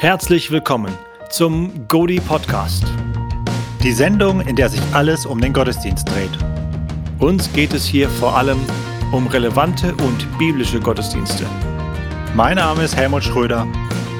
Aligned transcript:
Herzlich 0.00 0.50
willkommen 0.50 0.96
zum 1.28 1.86
Godi 1.86 2.20
Podcast. 2.20 2.84
Die 3.82 3.92
Sendung, 3.92 4.40
in 4.40 4.56
der 4.56 4.70
sich 4.70 4.80
alles 4.94 5.26
um 5.26 5.42
den 5.42 5.52
Gottesdienst 5.52 6.08
dreht. 6.08 6.30
Uns 7.18 7.52
geht 7.52 7.74
es 7.74 7.84
hier 7.84 8.08
vor 8.08 8.34
allem 8.34 8.58
um 9.12 9.26
relevante 9.26 9.94
und 9.96 10.38
biblische 10.38 10.80
Gottesdienste. 10.80 11.44
Mein 12.34 12.56
Name 12.56 12.84
ist 12.84 12.96
Helmut 12.96 13.24
Schröder 13.24 13.66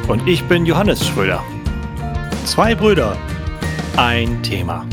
und 0.07 0.29
ich 0.29 0.45
bin 0.45 0.67
Johannes 0.67 1.07
Schröder. 1.07 1.43
Zwei 2.45 2.75
Brüder, 2.75 3.17
ein 3.97 4.43
Thema. 4.43 4.87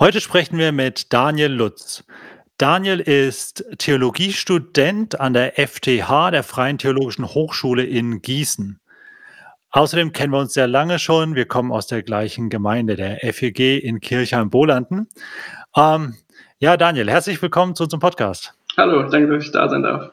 Heute 0.00 0.20
sprechen 0.20 0.58
wir 0.58 0.72
mit 0.72 1.12
Daniel 1.12 1.52
Lutz. 1.52 2.02
Daniel 2.58 3.00
ist 3.00 3.64
Theologiestudent 3.78 5.18
an 5.18 5.32
der 5.32 5.54
FTH, 5.56 6.30
der 6.30 6.44
Freien 6.44 6.78
Theologischen 6.78 7.26
Hochschule 7.26 7.82
in 7.82 8.22
Gießen. 8.22 8.78
Außerdem 9.70 10.12
kennen 10.12 10.32
wir 10.32 10.38
uns 10.38 10.54
sehr 10.54 10.68
lange 10.68 11.00
schon. 11.00 11.34
Wir 11.34 11.46
kommen 11.46 11.72
aus 11.72 11.88
der 11.88 12.04
gleichen 12.04 12.50
Gemeinde, 12.50 12.94
der 12.94 13.18
FEG 13.32 13.82
in 13.82 13.98
Kirchheim-Bolanden. 13.98 15.08
Ähm, 15.76 16.14
ja, 16.60 16.76
Daniel, 16.76 17.10
herzlich 17.10 17.42
willkommen 17.42 17.74
zu 17.74 17.82
unserem 17.82 17.98
Podcast. 17.98 18.54
Hallo, 18.76 19.02
danke, 19.10 19.34
dass 19.34 19.46
ich 19.46 19.50
da 19.50 19.68
sein 19.68 19.82
darf. 19.82 20.12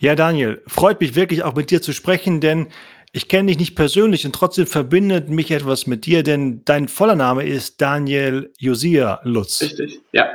Ja, 0.00 0.16
Daniel, 0.16 0.60
freut 0.66 1.00
mich 1.00 1.14
wirklich 1.14 1.44
auch 1.44 1.54
mit 1.54 1.70
dir 1.70 1.80
zu 1.80 1.92
sprechen, 1.92 2.40
denn 2.40 2.66
ich 3.12 3.28
kenne 3.28 3.46
dich 3.46 3.58
nicht 3.60 3.76
persönlich 3.76 4.26
und 4.26 4.34
trotzdem 4.34 4.66
verbindet 4.66 5.28
mich 5.28 5.52
etwas 5.52 5.86
mit 5.86 6.04
dir, 6.04 6.24
denn 6.24 6.64
dein 6.64 6.88
voller 6.88 7.14
Name 7.14 7.44
ist 7.44 7.80
Daniel 7.80 8.52
Josia 8.58 9.20
Lutz. 9.22 9.62
Richtig, 9.62 10.00
ja. 10.10 10.26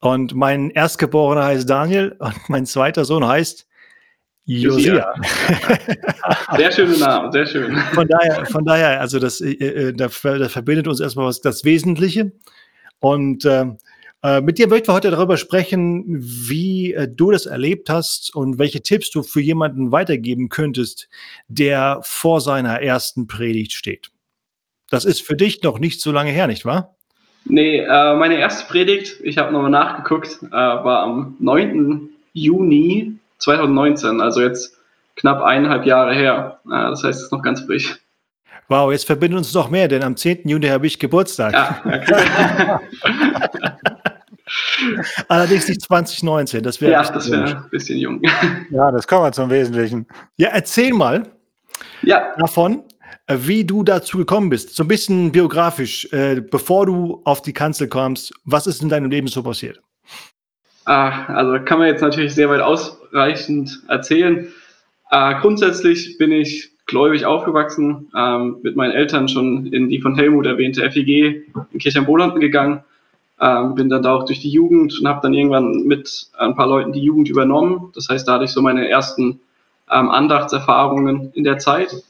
Und 0.00 0.34
mein 0.34 0.70
Erstgeborener 0.70 1.44
heißt 1.44 1.68
Daniel 1.68 2.16
und 2.18 2.48
mein 2.48 2.66
zweiter 2.66 3.04
Sohn 3.04 3.26
heißt 3.26 3.66
Josia. 4.46 5.14
Sehr 6.56 6.72
schöner 6.72 6.98
Name, 6.98 7.32
sehr 7.32 7.46
schön. 7.46 7.76
Von 7.94 8.08
daher, 8.08 8.46
von 8.46 8.64
daher 8.64 9.00
also 9.00 9.20
das, 9.20 9.40
äh, 9.40 9.52
äh 9.52 9.92
das, 9.92 10.16
verbindet 10.16 10.88
uns 10.88 10.98
erstmal 10.98 11.26
was, 11.26 11.40
das 11.40 11.64
Wesentliche. 11.64 12.32
Und 12.98 13.44
äh, 13.44 13.66
äh, 14.22 14.40
mit 14.40 14.58
dir 14.58 14.68
möchten 14.68 14.88
wir 14.88 14.94
heute 14.94 15.10
darüber 15.10 15.36
sprechen, 15.36 16.04
wie 16.08 16.94
äh, 16.94 17.08
du 17.08 17.30
das 17.30 17.46
erlebt 17.46 17.88
hast 17.88 18.34
und 18.34 18.58
welche 18.58 18.82
Tipps 18.82 19.10
du 19.10 19.22
für 19.22 19.40
jemanden 19.40 19.92
weitergeben 19.92 20.48
könntest, 20.48 21.08
der 21.48 22.00
vor 22.02 22.40
seiner 22.40 22.82
ersten 22.82 23.26
Predigt 23.26 23.72
steht. 23.72 24.10
Das 24.90 25.04
ist 25.04 25.22
für 25.22 25.36
dich 25.36 25.62
noch 25.62 25.78
nicht 25.78 26.00
so 26.00 26.10
lange 26.10 26.30
her, 26.30 26.48
nicht 26.48 26.64
wahr? 26.64 26.96
Nee, 27.44 27.78
äh, 27.80 28.14
meine 28.14 28.38
erste 28.38 28.66
Predigt, 28.70 29.20
ich 29.22 29.38
habe 29.38 29.52
nochmal 29.52 29.70
nachgeguckt, 29.70 30.38
äh, 30.42 30.50
war 30.52 31.02
am 31.02 31.36
9. 31.40 32.08
Juni 32.32 33.16
2019, 33.38 34.20
also 34.20 34.40
jetzt 34.40 34.78
knapp 35.16 35.42
eineinhalb 35.42 35.84
Jahre 35.86 36.14
her. 36.14 36.60
Äh, 36.66 36.68
das 36.68 37.02
heißt, 37.02 37.18
es 37.18 37.24
ist 37.26 37.32
noch 37.32 37.42
ganz 37.42 37.60
frisch. 37.62 37.98
Wow, 38.68 38.92
jetzt 38.92 39.04
verbinden 39.04 39.38
uns 39.38 39.52
noch 39.52 39.68
mehr, 39.68 39.88
denn 39.88 40.04
am 40.04 40.16
10. 40.16 40.48
Juni 40.48 40.68
habe 40.68 40.86
ich 40.86 40.98
Geburtstag. 40.98 41.52
Ja, 41.52 41.82
okay. 41.84 42.78
Allerdings 45.28 45.68
nicht 45.68 45.82
2019, 45.82 46.62
das 46.62 46.80
wäre. 46.80 46.92
Ja, 46.92 47.02
das 47.02 47.30
wäre 47.30 47.44
ein 47.44 47.70
bisschen 47.70 47.98
jung. 47.98 48.22
Ja, 48.70 48.90
das 48.90 49.06
kommen 49.06 49.24
wir 49.24 49.32
zum 49.32 49.50
Wesentlichen. 49.50 50.06
Ja, 50.36 50.48
erzähl 50.50 50.92
mal 50.92 51.24
ja. 52.02 52.32
davon, 52.38 52.84
wie 53.38 53.64
du 53.64 53.82
dazu 53.82 54.18
gekommen 54.18 54.50
bist. 54.50 54.74
So 54.74 54.84
ein 54.84 54.88
bisschen 54.88 55.32
biografisch, 55.32 56.08
äh, 56.12 56.40
bevor 56.40 56.86
du 56.86 57.20
auf 57.24 57.42
die 57.42 57.52
Kanzel 57.52 57.88
kommst, 57.88 58.32
was 58.44 58.66
ist 58.66 58.82
in 58.82 58.88
deinem 58.88 59.10
Leben 59.10 59.28
so 59.28 59.42
passiert? 59.42 59.80
Ah, 60.84 61.26
also 61.26 61.64
kann 61.64 61.78
man 61.78 61.88
jetzt 61.88 62.00
natürlich 62.00 62.34
sehr 62.34 62.48
weit 62.48 62.60
ausreichend 62.60 63.82
erzählen. 63.88 64.48
Äh, 65.10 65.34
grundsätzlich 65.40 66.18
bin 66.18 66.32
ich 66.32 66.70
gläubig 66.86 67.24
aufgewachsen, 67.24 68.10
ähm, 68.16 68.56
mit 68.62 68.76
meinen 68.76 68.92
Eltern 68.92 69.28
schon 69.28 69.66
in 69.66 69.88
die 69.88 70.00
von 70.00 70.16
Helmut 70.16 70.46
erwähnte 70.46 70.82
FEG 70.90 71.46
in 71.72 71.78
Kirchheim-Bolanden 71.78 72.40
gegangen. 72.40 72.82
Ähm, 73.40 73.74
bin 73.74 73.88
dann 73.88 74.02
da 74.02 74.14
auch 74.14 74.24
durch 74.26 74.40
die 74.40 74.50
Jugend 74.50 74.98
und 74.98 75.08
habe 75.08 75.20
dann 75.22 75.32
irgendwann 75.32 75.84
mit 75.86 76.26
ein 76.36 76.54
paar 76.54 76.66
Leuten 76.66 76.92
die 76.92 77.00
Jugend 77.00 77.28
übernommen. 77.28 77.90
Das 77.94 78.08
heißt, 78.08 78.26
da 78.26 78.34
hatte 78.34 78.44
ich 78.44 78.50
so 78.50 78.60
meine 78.60 78.88
ersten 78.88 79.40
ähm, 79.90 80.10
Andachtserfahrungen 80.10 81.32
in 81.34 81.44
der 81.44 81.58
Zeit. 81.58 82.02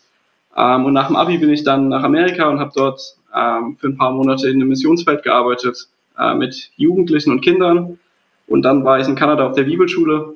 Ähm, 0.56 0.84
und 0.84 0.92
nach 0.92 1.06
dem 1.08 1.16
Abi 1.16 1.38
bin 1.38 1.50
ich 1.50 1.64
dann 1.64 1.88
nach 1.88 2.02
Amerika 2.02 2.48
und 2.48 2.58
habe 2.58 2.72
dort 2.74 3.00
ähm, 3.34 3.76
für 3.78 3.88
ein 3.88 3.96
paar 3.96 4.12
Monate 4.12 4.48
in 4.48 4.56
einem 4.56 4.68
Missionsfeld 4.68 5.22
gearbeitet 5.22 5.88
äh, 6.18 6.34
mit 6.34 6.70
Jugendlichen 6.76 7.30
und 7.30 7.40
Kindern. 7.40 7.98
Und 8.46 8.62
dann 8.62 8.84
war 8.84 8.98
ich 8.98 9.08
in 9.08 9.14
Kanada 9.14 9.46
auf 9.46 9.54
der 9.54 9.64
Bibelschule 9.64 10.34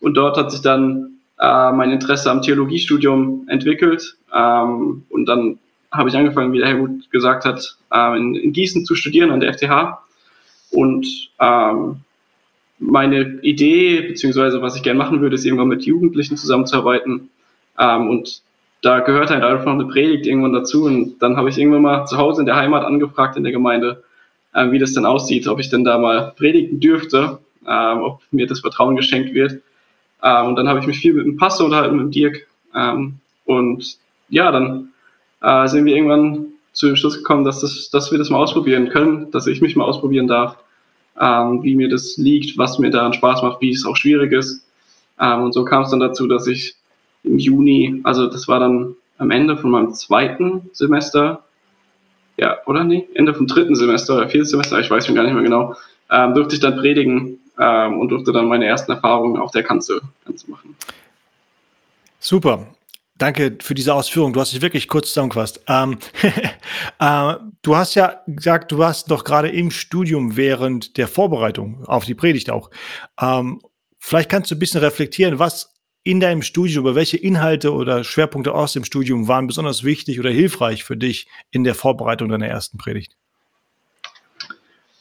und 0.00 0.14
dort 0.14 0.36
hat 0.36 0.52
sich 0.52 0.62
dann 0.62 1.18
äh, 1.40 1.72
mein 1.72 1.90
Interesse 1.90 2.30
am 2.30 2.42
Theologiestudium 2.42 3.46
entwickelt. 3.48 4.16
Ähm, 4.34 5.04
und 5.08 5.26
dann 5.26 5.58
habe 5.92 6.08
ich 6.08 6.16
angefangen, 6.16 6.52
wie 6.52 6.58
der 6.58 6.68
Helmut 6.68 7.10
gesagt 7.10 7.44
hat, 7.44 7.76
äh, 7.92 8.16
in, 8.16 8.34
in, 8.34 8.52
Gießen 8.52 8.84
zu 8.84 8.94
studieren 8.94 9.30
an 9.30 9.40
der 9.40 9.52
FTH. 9.54 9.98
Und 10.70 11.30
ähm, 11.40 12.00
meine 12.78 13.40
Idee, 13.42 14.02
beziehungsweise 14.02 14.60
was 14.62 14.76
ich 14.76 14.82
gerne 14.82 14.98
machen 14.98 15.20
würde, 15.20 15.36
ist 15.36 15.44
irgendwann 15.44 15.68
mit 15.68 15.84
Jugendlichen 15.84 16.36
zusammenzuarbeiten. 16.36 17.30
Ähm, 17.78 18.10
und 18.10 18.42
da 18.86 19.00
gehört 19.00 19.30
halt 19.30 19.42
einfach 19.42 19.64
noch 19.64 19.74
eine 19.74 19.86
Predigt 19.86 20.26
irgendwann 20.26 20.52
dazu. 20.52 20.84
Und 20.84 21.18
dann 21.18 21.36
habe 21.36 21.48
ich 21.48 21.58
irgendwann 21.58 21.82
mal 21.82 22.06
zu 22.06 22.16
Hause 22.16 22.42
in 22.42 22.46
der 22.46 22.54
Heimat 22.54 22.84
angefragt 22.84 23.36
in 23.36 23.42
der 23.42 23.52
Gemeinde, 23.52 24.04
äh, 24.54 24.70
wie 24.70 24.78
das 24.78 24.94
denn 24.94 25.04
aussieht, 25.04 25.48
ob 25.48 25.58
ich 25.58 25.68
denn 25.68 25.84
da 25.84 25.98
mal 25.98 26.32
predigen 26.36 26.78
dürfte, 26.78 27.38
äh, 27.66 27.92
ob 27.94 28.20
mir 28.30 28.46
das 28.46 28.60
Vertrauen 28.60 28.94
geschenkt 28.94 29.34
wird. 29.34 29.60
Äh, 30.22 30.42
und 30.44 30.54
dann 30.54 30.68
habe 30.68 30.78
ich 30.78 30.86
mich 30.86 30.98
viel 30.98 31.14
mit 31.14 31.26
dem 31.26 31.36
Pastor 31.36 31.66
unterhalten, 31.66 31.96
mit 31.96 32.04
dem 32.04 32.10
Dirk. 32.12 32.46
Ähm, 32.76 33.14
und 33.44 33.98
ja, 34.28 34.52
dann 34.52 34.90
äh, 35.42 35.66
sind 35.66 35.84
wir 35.84 35.96
irgendwann 35.96 36.46
zu 36.72 36.86
dem 36.86 36.94
Schluss 36.94 37.16
gekommen, 37.16 37.44
dass, 37.44 37.60
das, 37.62 37.90
dass 37.90 38.12
wir 38.12 38.18
das 38.18 38.30
mal 38.30 38.38
ausprobieren 38.38 38.88
können, 38.90 39.32
dass 39.32 39.48
ich 39.48 39.60
mich 39.60 39.74
mal 39.74 39.84
ausprobieren 39.84 40.28
darf, 40.28 40.58
ähm, 41.20 41.62
wie 41.64 41.74
mir 41.74 41.88
das 41.88 42.16
liegt, 42.18 42.56
was 42.56 42.78
mir 42.78 42.90
daran 42.90 43.14
Spaß 43.14 43.42
macht, 43.42 43.60
wie 43.60 43.70
es 43.70 43.84
auch 43.84 43.96
schwierig 43.96 44.30
ist. 44.30 44.64
Ähm, 45.20 45.42
und 45.42 45.52
so 45.54 45.64
kam 45.64 45.82
es 45.82 45.90
dann 45.90 46.00
dazu, 46.00 46.28
dass 46.28 46.46
ich 46.46 46.76
im 47.26 47.38
Juni, 47.38 48.00
also 48.04 48.26
das 48.26 48.48
war 48.48 48.60
dann 48.60 48.96
am 49.18 49.30
Ende 49.30 49.56
von 49.56 49.70
meinem 49.70 49.92
zweiten 49.92 50.70
Semester, 50.72 51.44
ja, 52.36 52.58
oder 52.66 52.84
nee, 52.84 53.08
Ende 53.14 53.34
vom 53.34 53.46
dritten 53.46 53.74
Semester 53.74 54.16
oder 54.16 54.28
vierten 54.28 54.46
Semester, 54.46 54.78
ich 54.78 54.90
weiß 54.90 55.06
schon 55.06 55.14
gar 55.14 55.24
nicht 55.24 55.34
mehr 55.34 55.42
genau, 55.42 55.74
ähm, 56.10 56.34
durfte 56.34 56.54
ich 56.54 56.60
dann 56.60 56.76
predigen 56.76 57.38
ähm, 57.58 57.98
und 57.98 58.08
durfte 58.08 58.32
dann 58.32 58.46
meine 58.46 58.66
ersten 58.66 58.92
Erfahrungen 58.92 59.38
auf 59.38 59.50
der 59.50 59.62
Kanzel, 59.62 60.00
Kanzel 60.24 60.50
machen. 60.50 60.76
Super. 62.18 62.66
Danke 63.18 63.56
für 63.62 63.74
diese 63.74 63.94
Ausführung. 63.94 64.34
Du 64.34 64.40
hast 64.40 64.52
dich 64.52 64.60
wirklich 64.60 64.88
kurz 64.88 65.08
zusammengefasst. 65.08 65.62
Ähm, 65.68 65.96
äh, 66.98 67.34
du 67.62 67.76
hast 67.76 67.94
ja 67.94 68.20
gesagt, 68.26 68.72
du 68.72 68.78
warst 68.78 69.10
doch 69.10 69.24
gerade 69.24 69.48
im 69.48 69.70
Studium 69.70 70.36
während 70.36 70.98
der 70.98 71.08
Vorbereitung 71.08 71.82
auf 71.86 72.04
die 72.04 72.14
Predigt 72.14 72.50
auch. 72.50 72.70
Ähm, 73.18 73.62
vielleicht 73.98 74.28
kannst 74.28 74.50
du 74.50 74.54
ein 74.54 74.58
bisschen 74.58 74.80
reflektieren, 74.80 75.38
was 75.38 75.75
in 76.06 76.20
deinem 76.20 76.42
Studium, 76.42 76.84
über 76.84 76.94
welche 76.94 77.16
Inhalte 77.16 77.72
oder 77.72 78.04
Schwerpunkte 78.04 78.54
aus 78.54 78.72
dem 78.72 78.84
Studium 78.84 79.26
waren 79.26 79.48
besonders 79.48 79.82
wichtig 79.82 80.20
oder 80.20 80.30
hilfreich 80.30 80.84
für 80.84 80.96
dich 80.96 81.26
in 81.50 81.64
der 81.64 81.74
Vorbereitung 81.74 82.28
deiner 82.28 82.46
ersten 82.46 82.78
Predigt? 82.78 83.16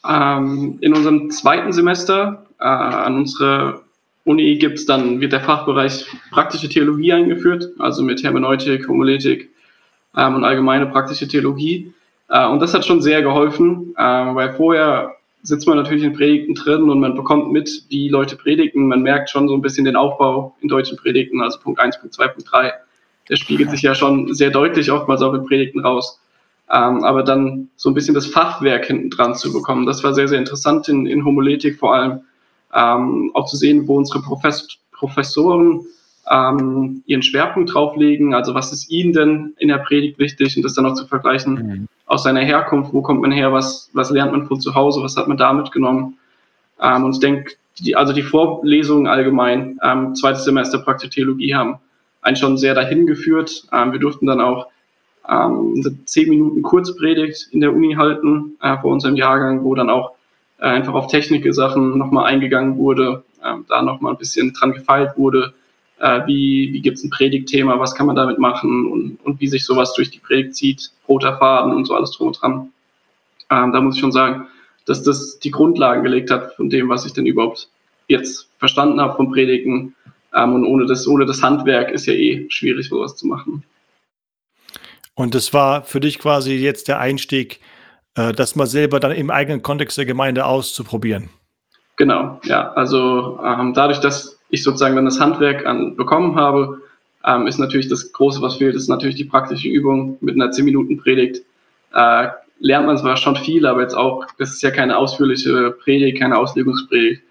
Ähm, 0.04 0.80
in 0.82 0.96
unserem 0.96 1.30
zweiten 1.30 1.72
Semester 1.72 2.48
äh, 2.60 2.64
an 2.64 3.18
unserer 3.18 3.84
Uni 4.24 4.56
gibt's 4.56 4.88
dann, 4.88 5.22
wird 5.22 5.32
der 5.32 5.42
Fachbereich 5.42 6.08
praktische 6.32 6.70
Theologie 6.70 7.14
eingeführt, 7.14 7.70
also 7.78 8.02
mit 8.02 8.24
Hermeneutik, 8.24 8.88
Homiletik 8.88 9.52
ähm, 10.18 10.34
und 10.34 10.44
allgemeine 10.44 10.88
praktische 10.88 11.28
Theologie. 11.28 11.94
Äh, 12.30 12.48
und 12.48 12.60
das 12.64 12.74
hat 12.74 12.84
schon 12.84 13.04
sehr 13.04 13.22
geholfen, 13.22 13.94
äh, 13.96 14.02
weil 14.02 14.54
vorher 14.54 15.15
sitzt 15.46 15.68
man 15.68 15.78
natürlich 15.78 16.04
in 16.04 16.14
Predigten 16.14 16.56
drin 16.56 16.90
und 16.90 17.00
man 17.00 17.16
bekommt 17.16 17.52
mit, 17.52 17.86
wie 17.90 18.10
Leute 18.10 18.36
predigen. 18.36 18.88
Man 18.88 19.02
merkt 19.02 19.30
schon 19.30 19.48
so 19.48 19.54
ein 19.54 19.62
bisschen 19.62 19.86
den 19.86 19.96
Aufbau 19.96 20.56
in 20.62 20.68
deutschen 20.68 20.98
Predigten, 20.98 21.42
also 21.42 21.60
Punkt 21.60 21.80
1, 21.80 22.00
Punkt 22.00 22.16
2, 22.16 22.28
Punkt 22.30 22.52
3. 22.52 22.74
Der 23.30 23.36
spiegelt 23.36 23.70
sich 23.70 23.82
ja 23.82 23.96
schon 23.96 24.34
sehr 24.34 24.50
deutlich 24.50 24.92
oftmals 24.92 25.22
auch 25.22 25.34
in 25.34 25.46
Predigten 25.46 25.80
raus. 25.80 26.20
Ähm, 26.72 27.04
aber 27.04 27.24
dann 27.24 27.70
so 27.76 27.90
ein 27.90 27.94
bisschen 27.94 28.16
das 28.16 28.26
Fachwerk 28.26 28.86
hinten 28.86 29.12
dran 29.12 29.36
zu 29.36 29.54
bekommen, 29.54 29.86
das 29.86 30.04
war 30.04 30.16
sehr, 30.16 30.28
sehr 30.28 30.40
interessant 30.40 30.90
in, 30.90 31.06
in 31.06 31.24
Homiletik 31.24 31.78
vor 31.78 31.94
allem. 31.94 32.22
Ähm, 32.74 33.32
auch 33.36 33.46
zu 33.46 33.56
sehen, 33.56 33.88
wo 33.88 33.98
unsere 33.98 34.22
Profess 34.22 34.68
Professoren 34.92 35.86
ähm, 36.32 37.04
ihren 37.06 37.22
Schwerpunkt 37.22 37.74
drauflegen, 37.74 38.34
also 38.34 38.54
was 38.54 38.72
ist 38.72 38.90
ihnen 38.90 39.14
denn 39.14 39.54
in 39.58 39.68
der 39.68 39.78
Predigt 39.80 40.18
wichtig 40.18 40.56
und 40.58 40.64
das 40.64 40.74
dann 40.74 40.86
auch 40.86 40.96
zu 40.96 41.06
vergleichen 41.06 41.54
mhm. 41.54 41.88
Aus 42.06 42.24
seiner 42.24 42.42
Herkunft, 42.42 42.94
wo 42.94 43.02
kommt 43.02 43.22
man 43.22 43.32
her, 43.32 43.52
was, 43.52 43.90
was 43.94 44.12
lernt 44.12 44.32
man 44.32 44.48
von 44.48 44.62
zu 44.62 44.76
Hause, 44.76 45.02
was 45.02 45.18
hat 45.18 45.28
man 45.28 45.38
da 45.38 45.54
mitgenommen. 45.54 46.18
Ähm, 46.82 47.04
und 47.04 47.14
ich 47.14 47.20
denke, 47.20 47.54
die, 47.80 47.96
also 47.96 48.14
die 48.14 48.22
Vorlesungen 48.22 49.08
allgemein, 49.08 49.80
ähm, 49.84 50.16
zweites 50.16 50.46
Semester 50.46 50.80
Praktiktheologie 50.80 51.56
haben 51.56 51.80
einen 52.22 52.36
schon 52.36 52.58
sehr 52.58 52.74
dahin 52.74 53.06
geführt. 53.06 53.68
Ähm, 53.72 53.92
wir 53.92 54.00
durften 54.00 54.26
dann 54.28 54.42
auch 54.42 54.68
ähm, 55.30 56.02
10 56.06 56.30
Minuten 56.30 56.62
Kurzpredigt 56.62 57.50
in 57.52 57.62
der 57.62 57.74
Uni 57.74 57.96
halten 57.96 58.58
äh, 58.62 58.78
vor 58.78 58.92
unserem 58.92 59.16
Jahrgang, 59.16 59.64
wo 59.64 59.76
dann 59.76 59.90
auch 59.90 60.12
äh, 60.60 60.66
einfach 60.66 60.94
auf 60.94 61.08
Technik-Sachen 61.08 61.98
nochmal 61.98 62.26
eingegangen 62.26 62.78
wurde, 62.78 63.24
äh, 63.44 63.54
da 63.68 63.82
nochmal 63.82 64.14
ein 64.14 64.18
bisschen 64.18 64.54
dran 64.54 64.74
gefeilt 64.74 65.18
wurde, 65.18 65.54
äh, 66.00 66.22
wie, 66.26 66.74
wie 66.74 66.82
gibt 66.82 66.98
es 66.98 67.04
ein 67.04 67.10
Predigtthema, 67.10 67.80
was 67.80 67.96
kann 67.96 68.08
man 68.08 68.16
damit 68.16 68.40
machen 68.40 68.92
und, 68.92 69.18
und 69.24 69.40
wie 69.40 69.48
sich 69.48 69.66
sowas 69.66 69.94
durch 69.94 70.10
die 70.10 70.20
Predigt 70.20 70.56
zieht, 70.56 70.92
roter 71.08 71.38
Faden 71.38 71.74
und 71.74 71.86
so 71.86 71.96
alles 71.96 72.12
drum 72.12 72.28
und 72.28 72.42
dran. 72.42 72.70
Ähm, 73.50 73.72
da 73.72 73.82
muss 73.82 73.96
ich 73.96 74.02
schon 74.02 74.12
sagen, 74.12 74.48
dass 74.86 75.04
das 75.04 75.40
die 75.40 75.52
Grundlagen 75.52 76.04
gelegt 76.04 76.32
hat 76.32 76.54
von 76.56 76.70
dem, 76.70 76.90
was 76.90 77.06
ich 77.06 77.14
denn 77.14 77.26
überhaupt 77.26 77.70
jetzt 78.08 78.50
verstanden 78.60 79.02
habe 79.02 79.16
vom 79.16 79.32
Predigen. 79.32 79.96
Ähm, 80.34 80.54
und 80.54 80.66
ohne 80.66 80.86
das, 80.86 81.08
ohne 81.08 81.26
das 81.26 81.42
Handwerk 81.42 81.92
ist 81.92 82.06
ja 82.06 82.14
eh 82.14 82.46
schwierig, 82.50 82.90
sowas 82.90 83.16
zu 83.16 83.28
machen. 83.28 83.64
Und 85.16 85.34
das 85.34 85.54
war 85.54 85.84
für 85.84 86.02
dich 86.02 86.20
quasi 86.20 86.56
jetzt 86.56 86.88
der 86.88 87.00
Einstieg, 87.00 87.62
äh, 88.16 88.34
das 88.34 88.56
mal 88.56 88.68
selber 88.68 89.00
dann 89.00 89.12
im 89.12 89.30
eigenen 89.30 89.62
Kontext 89.62 89.98
der 89.98 90.06
Gemeinde 90.06 90.46
auszuprobieren. 90.46 91.30
Genau, 91.96 92.42
ja. 92.44 92.74
Also 92.74 93.40
ähm, 93.44 93.74
dadurch, 93.74 94.00
dass 94.00 94.35
ich 94.50 94.64
sozusagen 94.64 94.96
dann 94.96 95.06
das 95.06 95.20
Handwerk 95.20 95.66
an, 95.66 95.96
bekommen 95.96 96.36
habe, 96.36 96.82
ähm, 97.26 97.48
ist 97.48 97.58
natürlich 97.58 97.88
das 97.88 98.12
Große, 98.12 98.42
was 98.42 98.58
fehlt, 98.58 98.76
ist 98.76 98.88
natürlich 98.88 99.16
die 99.16 99.26
praktische 99.26 99.68
Übung 99.68 100.18
mit 100.22 100.36
einer 100.36 100.52
10-Minuten-Predigt. 100.52 101.42
Äh, 101.94 102.28
lernt 102.60 102.86
man 102.86 102.98
zwar 102.98 103.18
schon 103.18 103.36
viel, 103.36 103.66
aber 103.66 103.82
jetzt 103.82 103.96
auch, 103.96 104.26
das 104.38 104.52
ist 104.52 104.62
ja 104.62 104.72
keine 104.72 104.98
ausführliche 104.98 105.72
Predigt, 105.72 106.20
keine 106.20 106.38
Auslegungspredigt. 106.38 107.22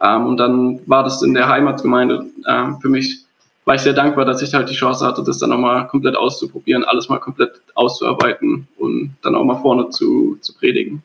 Ähm, 0.00 0.26
und 0.26 0.36
dann 0.38 0.80
war 0.86 1.04
das 1.04 1.22
in 1.22 1.34
der 1.34 1.48
Heimatgemeinde 1.48 2.26
äh, 2.44 2.72
für 2.80 2.88
mich, 2.88 3.24
war 3.64 3.74
ich 3.74 3.80
sehr 3.80 3.94
dankbar, 3.94 4.24
dass 4.24 4.42
ich 4.42 4.54
halt 4.54 4.70
die 4.70 4.74
Chance 4.74 5.04
hatte, 5.04 5.22
das 5.24 5.38
dann 5.38 5.50
nochmal 5.50 5.88
komplett 5.88 6.16
auszuprobieren, 6.16 6.84
alles 6.84 7.08
mal 7.08 7.18
komplett 7.18 7.60
auszuarbeiten 7.74 8.68
und 8.78 9.16
dann 9.22 9.34
auch 9.34 9.44
mal 9.44 9.60
vorne 9.60 9.90
zu, 9.90 10.38
zu 10.40 10.54
predigen. 10.54 11.02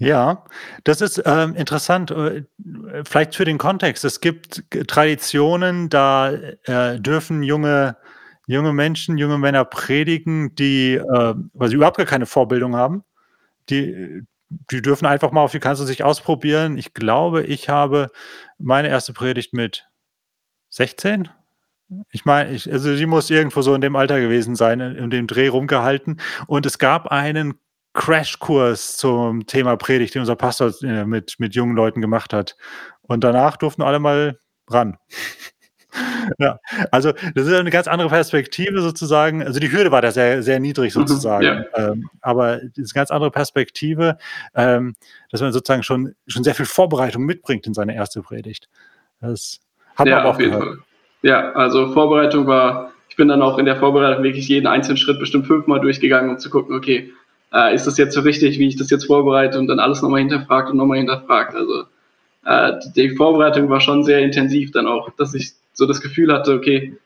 Ja, 0.00 0.46
das 0.84 1.02
ist 1.02 1.22
ähm, 1.26 1.54
interessant. 1.54 2.10
Äh, 2.10 2.44
vielleicht 3.04 3.34
für 3.36 3.44
den 3.44 3.58
Kontext. 3.58 4.02
Es 4.02 4.22
gibt 4.22 4.64
Traditionen, 4.88 5.90
da 5.90 6.32
äh, 6.32 6.98
dürfen 6.98 7.42
junge, 7.42 7.98
junge 8.46 8.72
Menschen, 8.72 9.18
junge 9.18 9.36
Männer 9.36 9.66
predigen, 9.66 10.54
die, 10.54 10.94
äh, 10.94 11.34
sie 11.66 11.74
überhaupt 11.74 11.98
gar 11.98 12.06
keine 12.06 12.24
Vorbildung 12.24 12.76
haben. 12.76 13.04
Die, 13.68 14.22
die 14.48 14.80
dürfen 14.80 15.04
einfach 15.04 15.32
mal 15.32 15.42
auf 15.42 15.52
die 15.52 15.60
Kanzel 15.60 15.86
sich 15.86 16.02
ausprobieren. 16.02 16.78
Ich 16.78 16.94
glaube, 16.94 17.42
ich 17.42 17.68
habe 17.68 18.08
meine 18.58 18.88
erste 18.88 19.12
Predigt 19.12 19.52
mit 19.52 19.86
16. 20.70 21.28
Ich 22.10 22.24
meine, 22.24 22.52
ich, 22.52 22.72
also 22.72 22.96
sie 22.96 23.06
muss 23.06 23.28
irgendwo 23.28 23.60
so 23.60 23.74
in 23.74 23.82
dem 23.82 23.96
Alter 23.96 24.18
gewesen 24.18 24.56
sein, 24.56 24.80
in 24.80 25.10
dem 25.10 25.26
Dreh 25.26 25.48
rumgehalten. 25.48 26.22
Und 26.46 26.64
es 26.64 26.78
gab 26.78 27.08
einen 27.08 27.60
Crashkurs 28.00 28.96
zum 28.96 29.46
Thema 29.46 29.76
Predigt, 29.76 30.14
den 30.14 30.20
unser 30.20 30.34
Pastor 30.34 30.72
äh, 30.82 31.04
mit, 31.04 31.34
mit 31.38 31.54
jungen 31.54 31.76
Leuten 31.76 32.00
gemacht 32.00 32.32
hat. 32.32 32.56
Und 33.02 33.22
danach 33.22 33.58
durften 33.58 33.82
alle 33.82 33.98
mal 33.98 34.38
ran. 34.70 34.96
ja, 36.38 36.58
also 36.90 37.12
das 37.34 37.46
ist 37.46 37.52
eine 37.52 37.68
ganz 37.68 37.88
andere 37.88 38.08
Perspektive 38.08 38.80
sozusagen. 38.80 39.42
Also 39.42 39.60
die 39.60 39.70
Hürde 39.70 39.92
war 39.92 40.00
da 40.00 40.12
sehr, 40.12 40.42
sehr 40.42 40.60
niedrig 40.60 40.96
mhm, 40.96 41.00
sozusagen. 41.00 41.44
Ja. 41.44 41.64
Ähm, 41.74 42.08
aber 42.22 42.56
das 42.56 42.78
ist 42.78 42.96
eine 42.96 43.00
ganz 43.02 43.10
andere 43.10 43.30
Perspektive, 43.30 44.16
ähm, 44.54 44.94
dass 45.30 45.42
man 45.42 45.52
sozusagen 45.52 45.82
schon, 45.82 46.14
schon 46.26 46.42
sehr 46.42 46.54
viel 46.54 46.64
Vorbereitung 46.64 47.24
mitbringt 47.24 47.66
in 47.66 47.74
seine 47.74 47.94
erste 47.94 48.22
Predigt. 48.22 48.70
Das 49.20 49.60
hat 49.94 50.06
man 50.06 50.08
ja, 50.08 50.24
auch 50.24 50.38
gehört. 50.38 50.78
Ja, 51.20 51.52
also 51.52 51.92
Vorbereitung 51.92 52.46
war, 52.46 52.92
ich 53.10 53.16
bin 53.16 53.28
dann 53.28 53.42
auch 53.42 53.58
in 53.58 53.66
der 53.66 53.76
Vorbereitung 53.76 54.24
wirklich 54.24 54.48
jeden 54.48 54.66
einzelnen 54.66 54.96
Schritt 54.96 55.18
bestimmt 55.18 55.46
fünfmal 55.46 55.80
durchgegangen, 55.80 56.30
um 56.30 56.38
zu 56.38 56.48
gucken, 56.48 56.74
okay, 56.74 57.12
äh, 57.52 57.74
ist 57.74 57.86
das 57.86 57.98
jetzt 57.98 58.14
so 58.14 58.20
richtig, 58.20 58.58
wie 58.58 58.68
ich 58.68 58.76
das 58.76 58.90
jetzt 58.90 59.06
vorbereite 59.06 59.58
und 59.58 59.66
dann 59.66 59.80
alles 59.80 60.02
nochmal 60.02 60.20
hinterfragt 60.20 60.70
und 60.70 60.76
nochmal 60.76 60.98
hinterfragt. 60.98 61.54
Also 61.54 61.84
äh, 62.44 62.72
die 62.94 63.10
Vorbereitung 63.10 63.68
war 63.68 63.80
schon 63.80 64.04
sehr 64.04 64.20
intensiv 64.20 64.70
dann 64.72 64.86
auch, 64.86 65.10
dass 65.16 65.34
ich 65.34 65.52
so 65.72 65.86
das 65.86 66.00
Gefühl 66.00 66.32
hatte, 66.32 66.54
okay, 66.54 66.96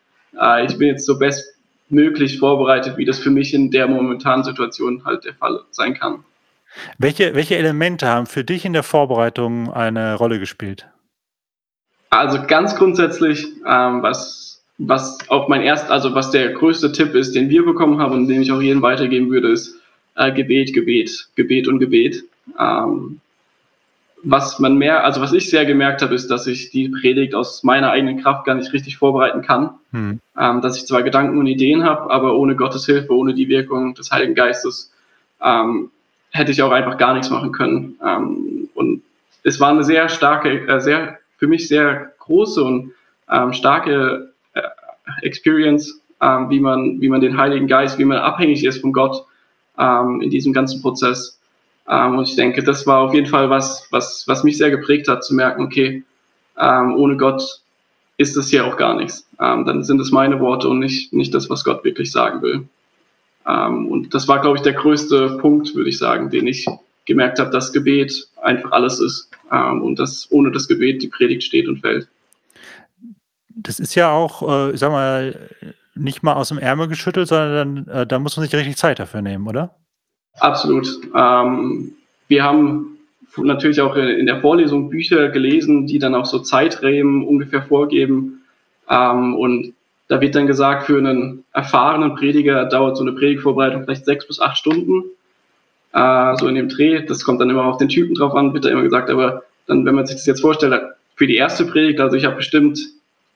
äh, 0.41 0.67
ich 0.67 0.79
bin 0.79 0.89
jetzt 0.89 1.07
so 1.07 1.19
bestmöglich 1.19 2.39
vorbereitet, 2.39 2.97
wie 2.97 3.05
das 3.05 3.19
für 3.19 3.31
mich 3.31 3.55
in 3.55 3.71
der 3.71 3.89
momentanen 3.89 4.45
Situation 4.45 5.05
halt 5.05 5.25
der 5.25 5.35
Fall 5.35 5.61
sein 5.71 5.95
kann. 5.95 6.25
Welche, 6.99 7.35
welche 7.35 7.57
Elemente 7.57 8.09
haben 8.09 8.27
für 8.27 8.43
dich 8.43 8.65
in 8.65 8.73
der 8.73 8.83
Vorbereitung 8.83 9.73
eine 9.73 10.15
Rolle 10.17 10.41
gespielt? 10.41 10.89
Also 12.11 12.39
ganz 12.47 12.77
grundsätzlich, 12.77 13.45
ähm, 13.67 14.03
was, 14.03 14.65
was 14.79 15.19
auch 15.29 15.49
mein 15.49 15.63
erst, 15.63 15.91
also 15.91 16.15
was 16.15 16.31
der 16.31 16.53
größte 16.53 16.93
Tipp 16.93 17.15
ist, 17.15 17.35
den 17.35 17.49
wir 17.49 17.65
bekommen 17.65 17.99
haben 17.99 18.13
und 18.13 18.29
den 18.29 18.43
ich 18.43 18.53
auch 18.53 18.61
jedem 18.61 18.83
weitergeben 18.83 19.31
würde, 19.31 19.51
ist 19.51 19.81
äh, 20.17 20.33
Gebet, 20.33 20.73
Gebet, 20.73 21.29
Gebet 21.35 21.69
und 21.69 21.79
Gebet. 21.79 22.25
Ähm, 22.59 23.21
was 24.25 24.59
man 24.59 24.77
mehr, 24.77 25.05
also 25.05 25.21
was 25.21 25.33
ich 25.33 25.51
sehr 25.51 25.67
gemerkt 25.67 26.01
habe, 26.03 26.15
ist, 26.15 26.29
dass 26.29 26.47
ich 26.47 26.71
die 26.71 26.89
Predigt 26.89 27.35
aus 27.35 27.63
meiner 27.63 27.91
eigenen 27.91 28.23
Kraft 28.23 28.47
gar 28.47 28.55
nicht 28.55 28.73
richtig 28.73 28.97
vorbereiten 28.97 29.43
kann. 29.43 29.71
Hm. 29.93 30.21
Ähm, 30.39 30.61
dass 30.63 30.79
ich 30.79 30.87
zwar 30.87 31.03
Gedanken 31.03 31.39
und 31.39 31.47
Ideen 31.47 31.85
habe, 31.85 32.11
aber 32.11 32.35
ohne 32.37 32.57
Gottes 32.57 32.87
Hilfe, 32.87 33.15
ohne 33.15 33.35
die 33.35 33.49
Wirkung 33.49 33.95
des 33.95 34.11
Heiligen 34.11 34.35
Geistes, 34.35 34.93
ähm, 35.43 35.91
hätte 36.31 36.53
ich 36.53 36.63
auch 36.63 36.73
einfach 36.73 36.97
gar 36.97 37.13
nichts 37.13 37.31
machen 37.31 37.53
können. 37.53 37.99
Ähm, 38.05 38.69
und 38.75 39.03
es 39.43 39.61
war 39.61 39.71
eine 39.71 39.85
sehr 39.85 40.09
starke, 40.09 40.67
äh, 40.67 40.81
sehr 40.81 41.19
für 41.37 41.47
mich 41.47 41.69
sehr 41.69 42.13
große 42.19 42.63
und 42.63 42.93
ähm, 43.31 43.53
starke 43.53 44.33
äh, 44.55 44.63
Experience, 45.23 46.01
ähm, 46.21 46.49
wie 46.49 46.61
man, 46.61 47.01
wie 47.01 47.09
man 47.09 47.21
den 47.21 47.37
Heiligen 47.37 47.67
Geist, 47.67 47.99
wie 47.99 48.05
man 48.05 48.19
abhängig 48.19 48.65
ist 48.65 48.81
von 48.81 48.93
Gott 48.93 49.27
ähm, 49.79 50.21
in 50.21 50.31
diesem 50.31 50.53
ganzen 50.53 50.83
Prozess. 50.83 51.39
Ähm, 51.89 52.19
und 52.19 52.29
ich 52.29 52.37
denke, 52.37 52.63
das 52.63 52.87
war 52.87 53.01
auf 53.01 53.15
jeden 53.15 53.27
Fall 53.27 53.51
was, 53.51 53.87
was, 53.91 54.25
was 54.27 54.45
mich 54.45 54.59
sehr 54.59 54.71
geprägt 54.71 55.09
hat, 55.09 55.25
zu 55.25 55.35
merken, 55.35 55.63
okay, 55.63 56.05
ähm, 56.59 56.95
ohne 56.97 57.17
Gott 57.17 57.61
ist 58.17 58.37
das 58.37 58.49
hier 58.49 58.65
auch 58.65 58.77
gar 58.77 58.95
nichts. 58.95 59.27
Ähm, 59.41 59.65
dann 59.67 59.83
sind 59.83 60.01
es 60.01 60.11
meine 60.11 60.41
Worte 60.41 60.69
und 60.69 60.79
nicht, 60.79 61.13
nicht 61.13 61.35
das, 61.35 61.51
was 61.51 61.65
Gott 61.65 61.85
wirklich 61.85 62.13
sagen 62.13 62.43
will. 62.43 62.69
Ähm, 63.47 63.87
und 63.89 64.15
das 64.15 64.29
war, 64.29 64.41
glaube 64.41 64.57
ich, 64.57 64.63
der 64.63 64.75
größte 64.75 65.39
Punkt, 65.41 65.75
würde 65.75 65.91
ich 65.91 65.99
sagen, 65.99 66.31
den 66.31 66.47
ich 66.47 66.67
gemerkt 67.05 67.39
habe, 67.39 67.51
dass 67.51 67.73
Gebet 67.73 68.29
einfach 68.41 68.73
alles 68.73 69.01
ist 69.01 69.31
ähm, 69.53 69.83
und 69.83 69.99
dass 69.99 70.31
ohne 70.31 70.51
das 70.51 70.69
Gebet 70.69 71.03
die 71.03 71.09
Predigt 71.09 71.43
steht 71.43 71.69
und 71.69 71.81
fällt. 71.81 72.09
Das 73.49 73.79
ist 73.79 73.95
ja 73.95 74.11
auch, 74.11 74.71
äh, 74.71 74.77
sag 74.77 74.91
mal, 74.91 75.49
nicht 75.95 76.23
mal 76.23 76.35
aus 76.35 76.49
dem 76.49 76.59
Ärmel 76.59 76.89
geschüttelt, 76.89 77.29
sondern 77.29 77.89
äh, 77.89 78.07
da 78.07 78.19
muss 78.19 78.37
man 78.37 78.45
sich 78.45 78.55
richtig 78.55 78.77
Zeit 78.77 78.99
dafür 78.99 79.23
nehmen, 79.23 79.47
oder? 79.47 79.77
Absolut. 80.39 80.89
Ähm, 81.15 81.93
wir 82.29 82.45
haben 82.45 82.99
natürlich 83.37 83.81
auch 83.81 83.97
in 83.97 84.27
der 84.27 84.41
Vorlesung 84.41 84.91
Bücher 84.91 85.29
gelesen, 85.29 85.87
die 85.87 85.99
dann 85.99 86.15
auch 86.15 86.27
so 86.27 86.39
Zeitrahmen 86.41 87.27
ungefähr 87.27 87.63
vorgeben. 87.63 88.45
Ähm, 88.89 89.35
und 89.35 89.75
da 90.09 90.21
wird 90.21 90.35
dann 90.35 90.47
gesagt, 90.47 90.87
für 90.87 90.99
einen 90.99 91.45
erfahrenen 91.53 92.15
Prediger 92.15 92.67
dauert 92.67 92.97
so 92.97 93.03
eine 93.03 93.13
Predigtvorbereitung 93.13 93.85
vielleicht 93.85 94.05
sechs 94.05 94.27
bis 94.27 94.41
acht 94.41 94.59
Stunden. 94.59 95.05
Äh, 95.93 96.37
so 96.37 96.49
in 96.49 96.57
dem 96.57 96.69
Dreh. 96.69 97.05
Das 97.05 97.25
kommt 97.25 97.41
dann 97.41 97.51
immer 97.51 97.65
auf 97.65 97.79
den 97.79 97.89
Typen 97.89 98.15
drauf 98.15 98.35
an, 98.35 98.53
wird 98.53 98.65
da 98.65 98.71
immer 98.71 98.83
gesagt. 98.83 99.11
Aber 99.11 99.43
dann, 99.67 99.87
wenn 99.87 99.95
man 99.95 100.07
sich 100.07 100.17
das 100.17 100.27
jetzt 100.27 100.41
vorstellt, 100.41 100.83
für 101.17 101.27
die 101.27 101.37
erste 101.37 101.65
Predigt, 101.65 102.01
also 102.01 102.17
ich 102.17 102.25
habe 102.25 102.37
bestimmt 102.37 102.81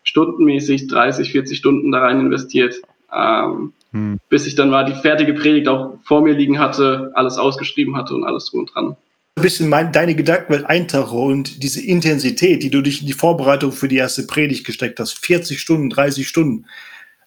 stundenmäßig 0.09 0.87
30, 0.87 1.33
40 1.33 1.59
Stunden 1.59 1.93
da 1.93 2.01
rein 2.01 2.21
investiert, 2.21 2.77
ähm, 3.15 3.73
hm. 3.93 4.19
bis 4.29 4.47
ich 4.47 4.55
dann 4.55 4.71
mal 4.71 4.85
die 4.85 4.95
fertige 4.95 5.35
Predigt 5.35 5.69
auch 5.69 5.99
vor 6.05 6.23
mir 6.23 6.35
liegen 6.35 6.59
hatte, 6.59 7.11
alles 7.15 7.39
ausgeschrieben 7.39 7.97
hatte 7.97 8.15
und 8.15 8.25
alles 8.25 8.47
drum 8.47 8.61
und 8.61 8.75
dran. 8.75 8.97
Ein 9.37 9.43
bisschen 9.43 9.69
mein, 9.69 9.93
deine 9.93 10.15
Gedankenwelt 10.15 10.65
eintauche 10.65 11.17
und 11.17 11.63
diese 11.63 11.85
Intensität, 11.85 12.63
die 12.63 12.71
du 12.71 12.83
dich 12.83 13.03
in 13.03 13.07
die 13.07 13.13
Vorbereitung 13.13 13.71
für 13.71 13.87
die 13.87 13.97
erste 13.97 14.27
Predigt 14.27 14.67
gesteckt 14.67 14.99
hast, 14.99 15.25
40 15.25 15.61
Stunden, 15.61 15.91
30 15.91 16.27
Stunden. 16.27 16.67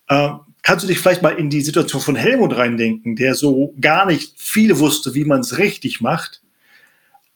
Äh, 0.07 0.29
kannst 0.61 0.83
du 0.83 0.87
dich 0.87 0.99
vielleicht 0.99 1.21
mal 1.21 1.37
in 1.37 1.49
die 1.49 1.61
Situation 1.61 2.01
von 2.01 2.15
Helmut 2.15 2.57
reindenken, 2.57 3.15
der 3.15 3.35
so 3.35 3.73
gar 3.79 4.05
nicht 4.07 4.33
viel 4.37 4.79
wusste, 4.79 5.13
wie 5.13 5.23
man 5.23 5.41
es 5.41 5.57
richtig 5.57 6.01
macht? 6.01 6.41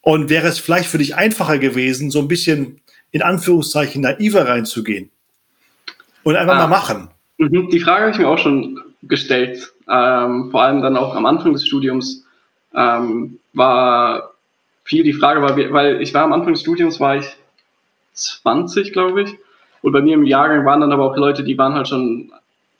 Und 0.02 0.30
wäre 0.30 0.48
es 0.48 0.60
vielleicht 0.60 0.90
für 0.90 0.98
dich 0.98 1.16
einfacher 1.16 1.58
gewesen, 1.58 2.12
so 2.12 2.20
ein 2.20 2.28
bisschen 2.28 2.82
in 3.12 3.22
Anführungszeichen 3.22 4.02
naiver 4.02 4.48
reinzugehen? 4.48 5.10
Und 6.26 6.36
einfach 6.36 6.56
ah, 6.56 6.68
mal 6.68 6.68
machen. 6.68 7.10
Mhm, 7.38 7.70
die 7.70 7.80
Frage 7.80 8.02
habe 8.02 8.12
ich 8.12 8.18
mir 8.18 8.28
auch 8.28 8.40
schon 8.40 8.82
gestellt. 9.04 9.72
Ähm, 9.88 10.50
vor 10.50 10.64
allem 10.64 10.82
dann 10.82 10.98
auch 10.98 11.16
am 11.16 11.28
Anfang 11.28 11.54
des 11.54 11.68
Studiums 11.68 12.26
ähm, 12.74 13.38
war 13.54 14.32
viel 14.84 15.04
die 15.04 15.14
Frage, 15.14 15.44
weil, 15.44 15.72
weil 15.72 16.02
ich 16.02 16.16
war 16.16 16.24
am 16.24 16.34
Anfang 16.34 16.54
des 16.54 16.62
Studiums, 16.62 17.00
war 17.00 17.18
ich 17.18 17.28
20, 18.14 18.92
glaube 18.92 19.22
ich. 19.22 19.36
Und 19.84 19.92
bei 19.92 20.02
mir 20.02 20.16
im 20.16 20.24
Jahrgang 20.24 20.66
waren 20.66 20.82
dann 20.82 20.92
aber 20.92 21.12
auch 21.12 21.16
Leute, 21.16 21.44
die 21.44 21.60
waren 21.60 21.76
halt 21.76 21.88
schon 21.88 22.32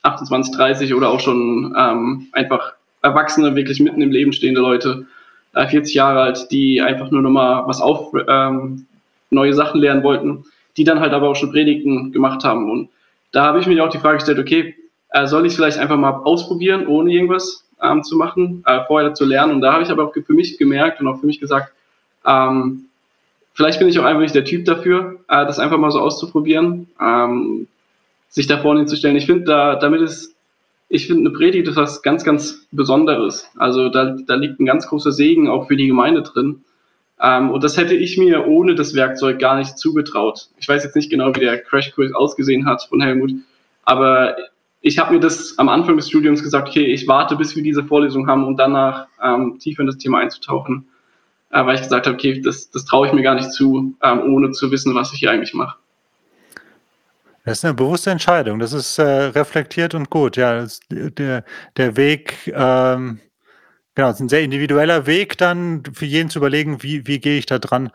28, 0.02 0.52
30 0.56 0.94
oder 0.94 1.10
auch 1.10 1.20
schon 1.20 1.72
ähm, 1.78 2.26
einfach 2.32 2.72
Erwachsene, 3.02 3.54
wirklich 3.54 3.78
mitten 3.78 4.02
im 4.02 4.10
Leben 4.10 4.32
stehende 4.32 4.60
Leute, 4.60 5.06
äh, 5.54 5.68
40 5.68 5.94
Jahre 5.94 6.20
alt, 6.22 6.50
die 6.50 6.80
einfach 6.80 7.12
nur 7.12 7.22
nochmal 7.22 7.62
was 7.68 7.80
auf, 7.80 8.12
ähm, 8.26 8.86
neue 9.30 9.54
Sachen 9.54 9.80
lernen 9.80 10.02
wollten, 10.02 10.46
die 10.76 10.82
dann 10.82 10.98
halt 10.98 11.12
aber 11.12 11.28
auch 11.28 11.36
schon 11.36 11.52
Predigten 11.52 12.10
gemacht 12.10 12.42
haben. 12.42 12.68
Und 12.68 12.88
da 13.32 13.44
habe 13.44 13.60
ich 13.60 13.66
mir 13.66 13.84
auch 13.84 13.90
die 13.90 13.98
Frage 13.98 14.18
gestellt, 14.18 14.38
okay, 14.38 14.74
äh, 15.10 15.26
soll 15.26 15.46
ich 15.46 15.54
vielleicht 15.54 15.78
einfach 15.78 15.96
mal 15.96 16.10
ausprobieren, 16.24 16.86
ohne 16.86 17.12
irgendwas 17.12 17.64
ähm, 17.82 18.02
zu 18.02 18.16
machen, 18.16 18.62
äh, 18.66 18.84
vorher 18.86 19.14
zu 19.14 19.24
lernen. 19.24 19.54
Und 19.54 19.60
da 19.60 19.72
habe 19.72 19.82
ich 19.82 19.90
aber 19.90 20.04
auch 20.04 20.12
für 20.12 20.32
mich 20.32 20.58
gemerkt 20.58 21.00
und 21.00 21.08
auch 21.08 21.20
für 21.20 21.26
mich 21.26 21.40
gesagt, 21.40 21.72
ähm, 22.26 22.86
vielleicht 23.54 23.78
bin 23.78 23.88
ich 23.88 23.98
auch 23.98 24.04
einfach 24.04 24.22
nicht 24.22 24.34
der 24.34 24.44
Typ 24.44 24.64
dafür, 24.64 25.20
äh, 25.28 25.46
das 25.46 25.58
einfach 25.58 25.78
mal 25.78 25.90
so 25.90 26.00
auszuprobieren. 26.00 26.88
Ähm, 27.00 27.68
sich 28.36 28.46
da 28.46 28.58
vorne 28.58 28.80
hinzustellen. 28.80 29.16
Ich 29.16 29.26
finde, 29.26 29.44
da, 29.44 29.76
damit 29.76 30.02
ist, 30.02 30.34
ich 30.90 31.06
finde, 31.06 31.28
eine 31.28 31.36
Predigt 31.36 31.68
ist 31.68 31.76
was 31.76 32.02
ganz, 32.02 32.22
ganz 32.22 32.66
Besonderes. 32.70 33.50
Also 33.56 33.88
da, 33.88 34.14
da 34.26 34.34
liegt 34.34 34.60
ein 34.60 34.66
ganz 34.66 34.86
großer 34.86 35.10
Segen 35.10 35.48
auch 35.48 35.68
für 35.68 35.76
die 35.76 35.86
Gemeinde 35.86 36.22
drin. 36.22 36.62
Ähm, 37.20 37.50
und 37.50 37.64
das 37.64 37.76
hätte 37.76 37.94
ich 37.94 38.18
mir 38.18 38.46
ohne 38.46 38.74
das 38.74 38.94
Werkzeug 38.94 39.38
gar 39.38 39.56
nicht 39.56 39.78
zugetraut. 39.78 40.48
Ich 40.58 40.68
weiß 40.68 40.84
jetzt 40.84 40.96
nicht 40.96 41.10
genau, 41.10 41.34
wie 41.34 41.40
der 41.40 41.62
Crashkurs 41.62 42.12
ausgesehen 42.12 42.66
hat 42.66 42.82
von 42.82 43.00
Helmut, 43.00 43.32
aber 43.84 44.36
ich 44.82 44.98
habe 44.98 45.14
mir 45.14 45.20
das 45.20 45.58
am 45.58 45.68
Anfang 45.68 45.96
des 45.96 46.08
Studiums 46.08 46.42
gesagt, 46.42 46.68
okay, 46.68 46.84
ich 46.84 47.08
warte, 47.08 47.36
bis 47.36 47.56
wir 47.56 47.62
diese 47.62 47.84
Vorlesung 47.84 48.28
haben, 48.28 48.44
um 48.44 48.56
danach 48.56 49.06
ähm, 49.22 49.58
tiefer 49.58 49.80
in 49.80 49.86
das 49.86 49.98
Thema 49.98 50.18
einzutauchen, 50.18 50.86
äh, 51.50 51.64
weil 51.64 51.74
ich 51.74 51.82
gesagt 51.82 52.06
habe, 52.06 52.14
okay, 52.14 52.40
das, 52.40 52.70
das 52.70 52.84
traue 52.84 53.06
ich 53.06 53.12
mir 53.12 53.22
gar 53.22 53.34
nicht 53.34 53.50
zu, 53.50 53.94
ähm, 54.02 54.20
ohne 54.32 54.50
zu 54.52 54.70
wissen, 54.70 54.94
was 54.94 55.12
ich 55.12 55.18
hier 55.18 55.30
eigentlich 55.30 55.54
mache. 55.54 55.76
Das 57.44 57.58
ist 57.58 57.64
eine 57.64 57.74
bewusste 57.74 58.10
Entscheidung. 58.10 58.58
Das 58.58 58.72
ist 58.72 58.98
äh, 58.98 59.02
reflektiert 59.04 59.94
und 59.94 60.10
gut. 60.10 60.36
Ja, 60.36 60.66
der, 60.90 61.44
der 61.76 61.96
Weg 61.96 62.52
ähm, 62.52 63.20
Genau, 63.96 64.10
es 64.10 64.16
ist 64.16 64.20
ein 64.20 64.28
sehr 64.28 64.42
individueller 64.42 65.06
Weg 65.06 65.38
dann 65.38 65.82
für 65.94 66.04
jeden 66.04 66.28
zu 66.28 66.38
überlegen, 66.38 66.82
wie, 66.82 67.06
wie 67.06 67.18
gehe 67.18 67.38
ich 67.38 67.46
da 67.46 67.58
dran. 67.58 67.90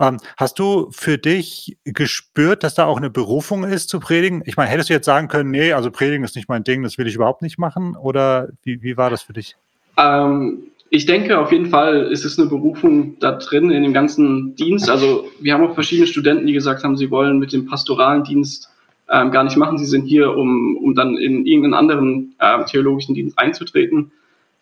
Ähm, 0.00 0.18
hast 0.36 0.58
du 0.58 0.88
für 0.90 1.16
dich 1.16 1.78
gespürt, 1.84 2.64
dass 2.64 2.74
da 2.74 2.86
auch 2.86 2.96
eine 2.96 3.08
Berufung 3.08 3.62
ist 3.62 3.88
zu 3.88 4.00
predigen? 4.00 4.42
Ich 4.46 4.56
meine, 4.56 4.68
hättest 4.68 4.90
du 4.90 4.94
jetzt 4.94 5.06
sagen 5.06 5.28
können, 5.28 5.52
nee, 5.52 5.72
also 5.72 5.92
predigen 5.92 6.24
ist 6.24 6.34
nicht 6.34 6.48
mein 6.48 6.64
Ding, 6.64 6.82
das 6.82 6.98
will 6.98 7.06
ich 7.06 7.14
überhaupt 7.14 7.40
nicht 7.40 7.56
machen? 7.56 7.94
Oder 7.94 8.48
wie, 8.64 8.82
wie 8.82 8.96
war 8.96 9.10
das 9.10 9.22
für 9.22 9.32
dich? 9.32 9.54
Ähm, 9.96 10.64
ich 10.90 11.06
denke, 11.06 11.38
auf 11.38 11.52
jeden 11.52 11.66
Fall 11.66 12.08
ist 12.10 12.24
es 12.24 12.36
eine 12.36 12.48
Berufung 12.48 13.16
da 13.20 13.32
drin 13.32 13.70
in 13.70 13.84
dem 13.84 13.92
ganzen 13.92 14.56
Dienst. 14.56 14.90
Also 14.90 15.28
wir 15.40 15.54
haben 15.54 15.64
auch 15.64 15.74
verschiedene 15.74 16.08
Studenten, 16.08 16.48
die 16.48 16.52
gesagt 16.52 16.82
haben, 16.82 16.96
sie 16.96 17.12
wollen 17.12 17.38
mit 17.38 17.52
dem 17.52 17.66
pastoralen 17.66 18.24
Dienst 18.24 18.70
ähm, 19.08 19.30
gar 19.30 19.44
nicht 19.44 19.56
machen. 19.56 19.78
Sie 19.78 19.86
sind 19.86 20.04
hier, 20.04 20.36
um, 20.36 20.76
um 20.78 20.96
dann 20.96 21.16
in 21.16 21.46
irgendeinen 21.46 21.74
anderen 21.74 22.34
äh, 22.40 22.64
theologischen 22.64 23.14
Dienst 23.14 23.38
einzutreten. 23.38 24.10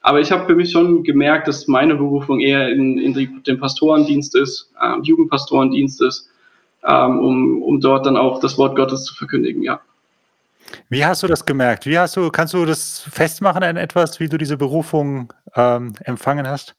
Aber 0.02 0.20
ich 0.20 0.32
habe 0.32 0.46
für 0.46 0.54
mich 0.54 0.72
schon 0.72 1.04
gemerkt, 1.04 1.48
dass 1.48 1.68
meine 1.68 1.94
Berufung 1.94 2.40
eher 2.40 2.68
in, 2.68 2.98
in 2.98 3.14
die, 3.14 3.28
den 3.42 3.58
Pastorendienst 3.58 4.34
ist, 4.34 4.70
äh, 4.80 5.00
Jugendpastorendienst 5.02 6.02
ist, 6.02 6.28
ähm, 6.84 7.20
um, 7.20 7.62
um 7.62 7.80
dort 7.80 8.06
dann 8.06 8.16
auch 8.16 8.40
das 8.40 8.58
Wort 8.58 8.76
Gottes 8.76 9.04
zu 9.04 9.14
verkündigen, 9.14 9.62
ja. 9.62 9.80
Wie 10.88 11.04
hast 11.04 11.22
du 11.22 11.26
das 11.26 11.44
gemerkt? 11.44 11.86
Wie 11.86 11.98
hast 11.98 12.16
du, 12.16 12.30
kannst 12.30 12.54
du 12.54 12.64
das 12.64 13.00
festmachen 13.00 13.62
an 13.62 13.76
etwas, 13.76 14.20
wie 14.20 14.28
du 14.28 14.38
diese 14.38 14.56
Berufung 14.56 15.32
ähm, 15.54 15.92
empfangen 16.04 16.48
hast? 16.48 16.74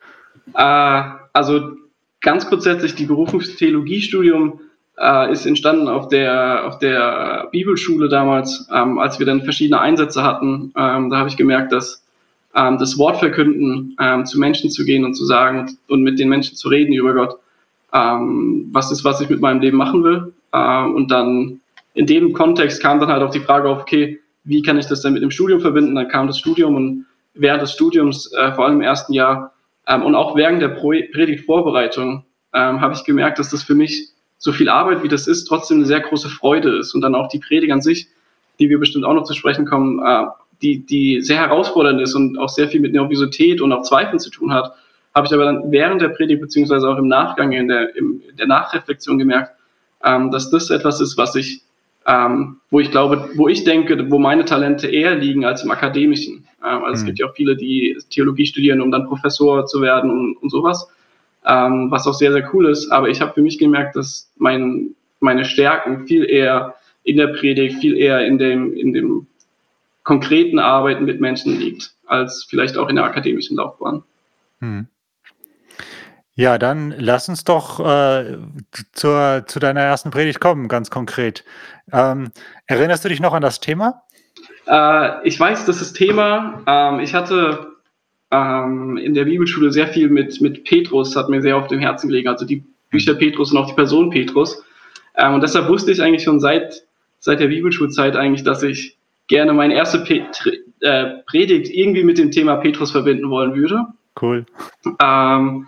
Äh, 0.56 1.04
also 1.32 1.72
ganz 2.22 2.48
grundsätzlich, 2.48 2.96
die 2.96 3.06
Berufungstheologiestudium 3.06 4.60
äh, 4.98 5.32
ist 5.32 5.46
entstanden 5.46 5.88
auf 5.88 6.08
der, 6.08 6.66
auf 6.66 6.80
der 6.80 7.48
Bibelschule 7.52 8.10
damals, 8.10 8.68
ähm, 8.74 9.00
als 9.00 9.20
wir 9.20 9.26
dann 9.26 9.44
verschiedene 9.44 9.80
Einsätze 9.80 10.24
hatten. 10.24 10.74
Ähm, 10.76 11.10
da 11.10 11.18
habe 11.18 11.30
ich 11.30 11.38
gemerkt, 11.38 11.72
dass 11.72 12.03
ähm, 12.56 12.78
das 12.78 12.98
Wort 12.98 13.18
verkünden, 13.18 13.96
ähm, 14.00 14.26
zu 14.26 14.40
Menschen 14.40 14.70
zu 14.70 14.86
gehen 14.86 15.06
und 15.06 15.16
zu 15.16 15.26
sagen 15.26 15.78
und 15.88 16.04
mit 16.04 16.20
den 16.20 16.30
Menschen 16.30 16.56
zu 16.56 16.70
reden 16.70 16.94
über 16.94 17.14
Gott, 17.14 17.38
ähm, 17.94 18.70
was 18.72 18.92
ist, 18.92 19.04
was 19.04 19.22
ich 19.22 19.30
mit 19.30 19.42
meinem 19.42 19.62
Leben 19.62 19.78
machen 19.78 20.04
will. 20.04 20.34
Äh, 20.52 20.84
und 20.84 21.12
dann 21.12 21.60
in 21.94 22.06
dem 22.06 22.34
Kontext 22.34 22.82
kam 22.82 23.00
dann 23.00 23.10
halt 23.10 23.24
auch 23.24 23.32
die 23.32 23.40
Frage 23.40 23.70
auf, 23.70 23.82
okay, 23.82 24.20
wie 24.44 24.62
kann 24.62 24.78
ich 24.78 24.88
das 24.88 25.02
denn 25.02 25.14
mit 25.14 25.24
dem 25.24 25.32
Studium 25.32 25.62
verbinden? 25.62 25.96
Dann 25.96 26.10
kam 26.10 26.28
das 26.28 26.40
Studium 26.40 26.76
und 26.76 27.06
während 27.34 27.62
des 27.62 27.72
Studiums, 27.72 28.32
äh, 28.34 28.52
vor 28.54 28.66
allem 28.66 28.76
im 28.76 28.82
ersten 28.82 29.14
Jahr 29.14 29.54
ähm, 29.88 30.04
und 30.04 30.16
auch 30.16 30.36
während 30.36 30.62
der 30.62 30.70
Pro 30.70 30.90
Predigtvorbereitung, 30.90 32.26
ähm, 32.54 32.82
habe 32.82 32.94
ich 32.94 33.04
gemerkt, 33.04 33.40
dass 33.40 33.50
das 33.50 33.64
für 33.64 33.76
mich 33.76 34.10
so 34.38 34.52
viel 34.52 34.70
Arbeit, 34.70 35.04
wie 35.04 35.08
das 35.08 35.28
ist, 35.28 35.46
trotzdem 35.46 35.78
eine 35.78 35.86
sehr 35.86 36.02
große 36.02 36.30
Freude 36.30 36.78
ist. 36.78 36.94
Und 36.94 37.02
dann 37.02 37.16
auch 37.16 37.30
die 37.30 37.40
Predigt 37.40 37.72
an 37.72 37.82
sich, 37.82 38.08
die 38.60 38.70
wir 38.70 38.80
bestimmt 38.80 39.06
auch 39.06 39.14
noch 39.14 39.24
zu 39.24 39.34
sprechen 39.34 39.66
kommen, 39.66 40.00
äh, 40.06 40.26
die, 40.64 40.80
die 40.80 41.22
sehr 41.22 41.38
herausfordernd 41.38 42.02
ist 42.02 42.16
und 42.16 42.38
auch 42.40 42.50
sehr 42.50 42.70
viel 42.70 42.80
mit 42.80 42.94
Nervosität 42.94 43.62
und 43.62 43.72
auch 43.72 43.84
Zweifeln 43.84 44.20
zu 44.20 44.32
tun 44.32 44.54
hat, 44.54 44.74
habe 45.14 45.28
ich 45.28 45.34
aber 45.34 45.46
dann 45.46 45.72
während 45.72 46.02
der 46.02 46.10
Predigt 46.10 46.42
beziehungsweise 46.42 46.90
auch 46.90 46.98
im 46.98 47.08
Nachgang, 47.08 47.52
in 47.52 47.68
der, 47.68 47.96
in 47.96 48.22
der 48.38 48.48
Nachreflexion 48.48 49.20
gemerkt, 49.20 49.52
ähm, 50.04 50.32
dass 50.32 50.50
das 50.50 50.70
etwas 50.70 51.02
ist, 51.02 51.18
was 51.18 51.36
ich, 51.36 51.62
ähm, 52.08 52.58
wo 52.72 52.80
ich 52.80 52.90
glaube, 52.90 53.30
wo 53.36 53.48
ich 53.48 53.64
denke, 53.64 54.10
wo 54.10 54.18
meine 54.18 54.46
Talente 54.46 54.88
eher 54.88 55.16
liegen 55.16 55.46
als 55.46 55.64
im 55.64 55.72
Akademischen. 55.72 56.48
Ähm, 56.64 56.84
also 56.84 56.88
mhm. 56.88 56.94
es 56.94 57.06
gibt 57.06 57.20
ja 57.20 57.28
auch 57.28 57.36
viele, 57.36 57.56
die 57.56 57.98
Theologie 58.10 58.46
studieren, 58.46 58.82
um 58.82 58.92
dann 58.92 59.06
Professor 59.06 59.66
zu 59.66 59.82
werden 59.82 60.10
und, 60.10 60.36
und 60.38 60.50
sowas, 60.50 60.88
ähm, 61.46 61.92
was 61.92 62.08
auch 62.08 62.14
sehr, 62.14 62.32
sehr 62.32 62.50
cool 62.54 62.70
ist. 62.70 62.90
Aber 62.90 63.10
ich 63.10 63.22
habe 63.22 63.34
für 63.34 63.42
mich 63.42 63.60
gemerkt, 63.60 63.96
dass 63.96 64.32
mein, 64.38 64.96
meine 65.20 65.46
Stärken 65.46 66.08
viel 66.08 66.28
eher 66.30 66.76
in 67.04 67.18
der 67.18 67.28
Predigt, 67.28 67.80
viel 67.80 67.98
eher 67.98 68.26
in 68.26 68.38
dem, 68.38 68.74
in 68.74 68.94
dem 68.94 69.28
konkreten 70.04 70.60
Arbeiten 70.60 71.06
mit 71.06 71.20
Menschen 71.20 71.58
liegt, 71.58 71.94
als 72.06 72.46
vielleicht 72.50 72.78
auch 72.78 72.90
in 72.90 72.96
der 72.96 73.06
akademischen 73.06 73.58
Laufbahn. 73.58 74.04
Hm. 74.60 74.88
Ja, 76.36 76.58
dann 76.58 76.96
lass 76.98 77.30
uns 77.30 77.44
doch 77.44 77.80
äh, 77.80 78.38
zur, 78.94 79.44
zu 79.46 79.60
deiner 79.60 79.82
ersten 79.82 80.10
Predigt 80.10 80.40
kommen, 80.40 80.68
ganz 80.68 80.90
konkret. 80.90 81.44
Ähm, 81.92 82.32
erinnerst 82.66 83.06
du 83.06 83.10
dich 83.10 83.20
noch 83.20 83.34
an 83.34 83.44
das 83.44 83.60
Thema? 83.60 84.02
Äh, 84.68 85.28
ich 85.28 85.40
weiß, 85.40 85.66
dass 85.66 85.80
das 85.80 85.94
Thema, 85.94 86.64
ähm, 86.66 87.00
ich 87.02 87.14
hatte 87.14 87.74
ähm, 88.32 88.98
in 88.98 89.14
der 89.14 89.26
Bibelschule 89.26 89.72
sehr 89.72 89.88
viel 89.88 90.10
mit, 90.10 90.42
mit 90.42 90.64
Petrus, 90.64 91.16
hat 91.16 91.30
mir 91.30 91.42
sehr 91.42 91.56
auf 91.56 91.68
dem 91.68 91.80
Herzen 91.80 92.08
gelegen, 92.08 92.30
also 92.30 92.46
die 92.46 92.64
Bücher 92.90 93.14
Petrus 93.14 93.52
und 93.52 93.60
auch 93.60 93.68
die 93.68 93.76
Person 93.76 94.10
Petrus. 94.10 94.64
Ähm, 95.16 95.36
und 95.36 95.42
deshalb 95.42 95.68
wusste 95.68 95.92
ich 95.92 96.02
eigentlich 96.02 96.24
schon 96.24 96.40
seit, 96.40 96.84
seit 97.20 97.40
der 97.40 97.48
Bibelschulzeit 97.48 98.16
eigentlich, 98.16 98.44
dass 98.44 98.64
ich 98.64 98.98
gerne 99.34 99.52
meine 99.52 99.74
erste 99.74 99.98
Pet 100.04 100.46
äh, 100.82 101.06
Predigt 101.26 101.74
irgendwie 101.74 102.04
mit 102.04 102.20
dem 102.20 102.30
Thema 102.30 102.58
Petrus 102.58 102.92
verbinden 102.92 103.32
wollen 103.32 103.56
würde. 103.56 103.84
Cool. 104.22 104.46
Ähm, 105.02 105.66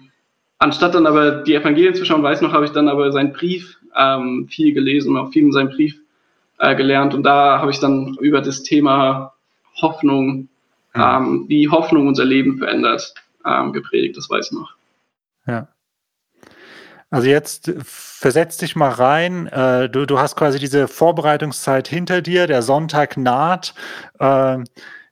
anstatt 0.59 0.93
dann 0.93 1.07
aber 1.07 1.41
die 1.41 1.55
Evangelien 1.55 1.95
zu 1.95 2.05
schauen, 2.05 2.21
weiß 2.21 2.41
noch, 2.41 2.53
habe 2.53 2.65
ich 2.65 2.71
dann 2.73 2.87
aber 2.87 3.11
seinen 3.11 3.33
Brief 3.33 3.79
ähm, 3.97 4.47
viel 4.47 4.71
gelesen 4.71 5.15
und 5.15 5.17
auch 5.17 5.31
viel 5.31 5.45
in 5.45 5.51
seinem 5.51 5.69
Brief 5.69 5.99
äh, 6.59 6.75
gelernt. 6.75 7.15
Und 7.15 7.23
da 7.23 7.57
habe 7.59 7.71
ich 7.71 7.79
dann 7.79 8.15
über 8.21 8.41
das 8.41 8.61
Thema 8.61 9.33
Hoffnung, 9.81 10.47
mhm. 10.93 11.01
ähm, 11.01 11.45
wie 11.47 11.67
Hoffnung 11.67 12.07
unser 12.07 12.25
Leben 12.25 12.59
verändert, 12.59 13.15
ähm, 13.47 13.73
gepredigt. 13.73 14.15
Das 14.15 14.29
weiß 14.29 14.51
ich 14.51 14.59
noch. 14.59 14.75
Ja. 15.47 15.67
Also 17.11 17.27
jetzt 17.27 17.71
versetz 17.83 18.57
dich 18.57 18.75
mal 18.75 18.89
rein. 18.89 19.47
Äh, 19.47 19.89
du, 19.89 20.05
du 20.05 20.19
hast 20.19 20.35
quasi 20.35 20.59
diese 20.59 20.87
Vorbereitungszeit 20.87 21.87
hinter 21.87 22.21
dir, 22.21 22.47
der 22.47 22.61
Sonntag 22.61 23.15
naht. 23.15 23.73
Äh, 24.19 24.57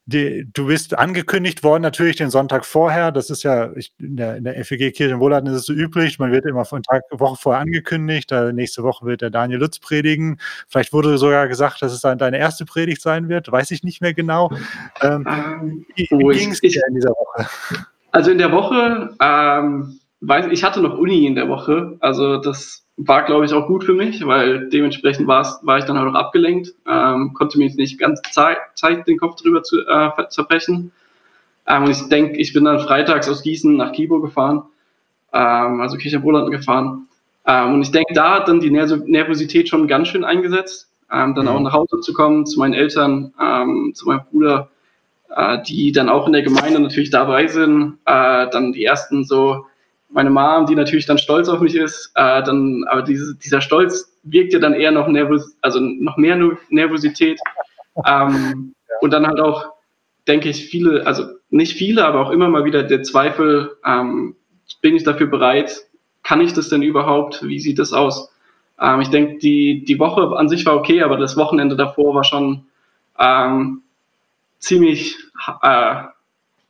die, 0.06 0.46
du 0.52 0.68
bist 0.68 0.98
angekündigt 0.98 1.64
worden, 1.64 1.82
natürlich 1.82 2.18
den 2.18 2.30
Sonntag 2.30 2.66
vorher. 2.66 3.14
Das 3.14 3.30
ist 3.30 3.44
ja 3.44 3.72
ich, 3.74 3.94
in 4.00 4.18
der, 4.18 4.36
in 4.36 4.44
der 4.44 4.56
FEG-Kirche 4.66 5.14
in 5.14 5.20
Wohlerden 5.22 5.48
ist 5.48 5.56
es 5.56 5.66
so 5.66 5.74
üblich. 5.74 6.20
Man 6.20 6.32
wird 6.32 6.46
immer 6.46 6.66
von 6.66 6.84
Tag, 6.84 7.04
Woche 7.12 7.38
vorher 7.40 7.62
angekündigt. 7.62 8.32
Äh, 8.34 8.52
nächste 8.52 8.84
Woche 8.84 9.06
wird 9.06 9.22
der 9.22 9.30
Daniel 9.30 9.60
Lutz 9.60 9.80
predigen. 9.80 10.40
Vielleicht 10.68 10.92
wurde 10.92 11.18
sogar 11.18 11.48
gesagt, 11.48 11.82
dass 11.82 11.94
es 11.94 12.02
dann 12.02 12.18
deine 12.18 12.38
erste 12.38 12.66
Predigt 12.66 13.02
sein 13.02 13.30
wird. 13.30 13.50
Weiß 13.50 13.72
ich 13.72 13.84
nicht 13.84 14.02
mehr 14.02 14.14
genau. 14.14 14.52
Ähm, 15.02 15.26
ähm 15.26 15.86
wie 15.96 16.10
wie 16.12 16.38
ging 16.38 16.52
es 16.52 16.60
dir 16.60 16.82
in 16.90 16.96
dieser 16.96 17.12
Woche? 17.12 17.48
Also 18.12 18.30
in 18.30 18.38
der 18.38 18.52
Woche 18.52 19.16
ähm, 19.22 20.00
weiß, 20.28 20.48
ich 20.52 20.64
hatte 20.64 20.82
noch 20.82 20.98
Uni 20.98 21.26
in 21.26 21.36
der 21.36 21.50
Woche, 21.50 21.98
also 22.00 22.38
das 22.38 22.86
war, 22.98 23.24
glaube 23.24 23.46
ich, 23.46 23.54
auch 23.54 23.68
gut 23.68 23.84
für 23.84 23.94
mich, 23.94 24.26
weil 24.26 24.70
dementsprechend 24.70 25.28
war 25.28 25.78
ich 25.78 25.86
dann 25.86 25.98
halt 25.98 26.10
auch 26.10 26.20
abgelenkt, 26.20 26.74
ähm, 26.88 27.34
konnte 27.34 27.58
mir 27.58 27.70
nicht 27.74 28.00
ganz 28.00 28.22
Zeit, 28.32 28.58
Zeit 28.76 29.08
den 29.08 29.18
Kopf 29.18 29.42
drüber 29.42 29.64
zu, 29.64 29.80
äh, 29.80 30.28
zerbrechen. 30.30 30.92
Ähm, 31.68 31.84
und 31.84 31.92
ich 31.92 32.08
denke, 32.10 32.38
ich 32.38 32.54
bin 32.54 32.66
dann 32.66 32.80
freitags 32.80 33.28
aus 33.30 33.42
Gießen 33.42 33.76
nach 33.76 33.94
Kibo 33.94 34.20
gefahren, 34.22 34.64
ähm, 35.34 35.82
also 35.82 35.98
Kirchenwohlland 35.98 36.52
gefahren. 36.52 37.08
Ähm, 37.46 37.74
und 37.74 37.82
ich 37.82 37.92
denke, 37.92 38.14
da 38.14 38.36
hat 38.36 38.48
dann 38.48 38.60
die 38.60 38.70
Nervosität 38.70 39.70
schon 39.70 39.88
ganz 39.88 40.10
schön 40.10 40.24
eingesetzt, 40.24 40.90
ähm, 41.12 41.34
dann 41.36 41.48
auch 41.48 41.58
mhm. 41.58 41.66
nach 41.66 41.74
Hause 41.74 42.00
zu 42.02 42.14
kommen, 42.14 42.46
zu 42.46 42.60
meinen 42.60 42.74
Eltern, 42.74 43.34
ähm, 43.42 43.92
zu 43.96 44.08
meinem 44.08 44.22
Bruder, 44.30 44.70
äh, 45.36 45.58
die 45.64 45.92
dann 45.92 46.10
auch 46.10 46.28
in 46.28 46.34
der 46.34 46.44
Gemeinde 46.44 46.80
natürlich 46.80 47.10
dabei 47.10 47.48
sind, 47.48 47.98
äh, 48.06 48.48
dann 48.50 48.72
die 48.72 48.86
ersten 48.86 49.24
so 49.24 49.66
meine 50.14 50.30
Mom, 50.30 50.66
die 50.66 50.76
natürlich 50.76 51.06
dann 51.06 51.18
stolz 51.18 51.50
auf 51.50 51.60
mich 51.60 51.76
ist, 51.76 52.12
äh, 52.16 52.44
dann, 52.44 52.86
aber 52.90 53.02
diese, 53.02 53.36
dieser 53.36 53.62
Stolz 53.62 54.18
wirkt 54.24 54.54
ja 54.54 54.60
dann 54.60 54.74
eher 54.74 54.92
noch 54.92 55.08
nervös, 55.08 55.58
also 55.62 55.80
noch 55.80 56.18
mehr 56.18 56.38
Nervosität. 56.70 57.40
Ähm, 58.06 58.74
ja. 58.88 58.96
Und 59.02 59.12
dann 59.12 59.28
halt 59.28 59.40
auch, 59.40 59.74
denke 60.28 60.50
ich, 60.50 60.68
viele, 60.68 61.06
also 61.06 61.26
nicht 61.50 61.78
viele, 61.78 62.06
aber 62.06 62.22
auch 62.22 62.32
immer 62.32 62.48
mal 62.48 62.66
wieder 62.66 62.84
der 62.84 63.04
Zweifel, 63.04 63.72
ähm, 63.86 64.36
bin 64.82 64.96
ich 64.96 65.04
dafür 65.04 65.28
bereit? 65.28 65.82
Kann 66.22 66.42
ich 66.42 66.54
das 66.54 66.70
denn 66.70 66.84
überhaupt? 66.84 67.44
Wie 67.44 67.60
sieht 67.60 67.80
das 67.80 67.92
aus? 67.92 68.32
Ähm, 68.80 69.02
ich 69.02 69.10
denke, 69.10 69.40
die, 69.40 69.84
die 69.84 70.00
Woche 70.00 70.36
an 70.38 70.48
sich 70.48 70.66
war 70.66 70.76
okay, 70.76 71.02
aber 71.02 71.18
das 71.18 71.38
Wochenende 71.38 71.76
davor 71.76 72.16
war 72.16 72.24
schon 72.24 72.66
ähm, 73.20 73.82
ziemlich 74.60 75.18
äh, 75.62 76.04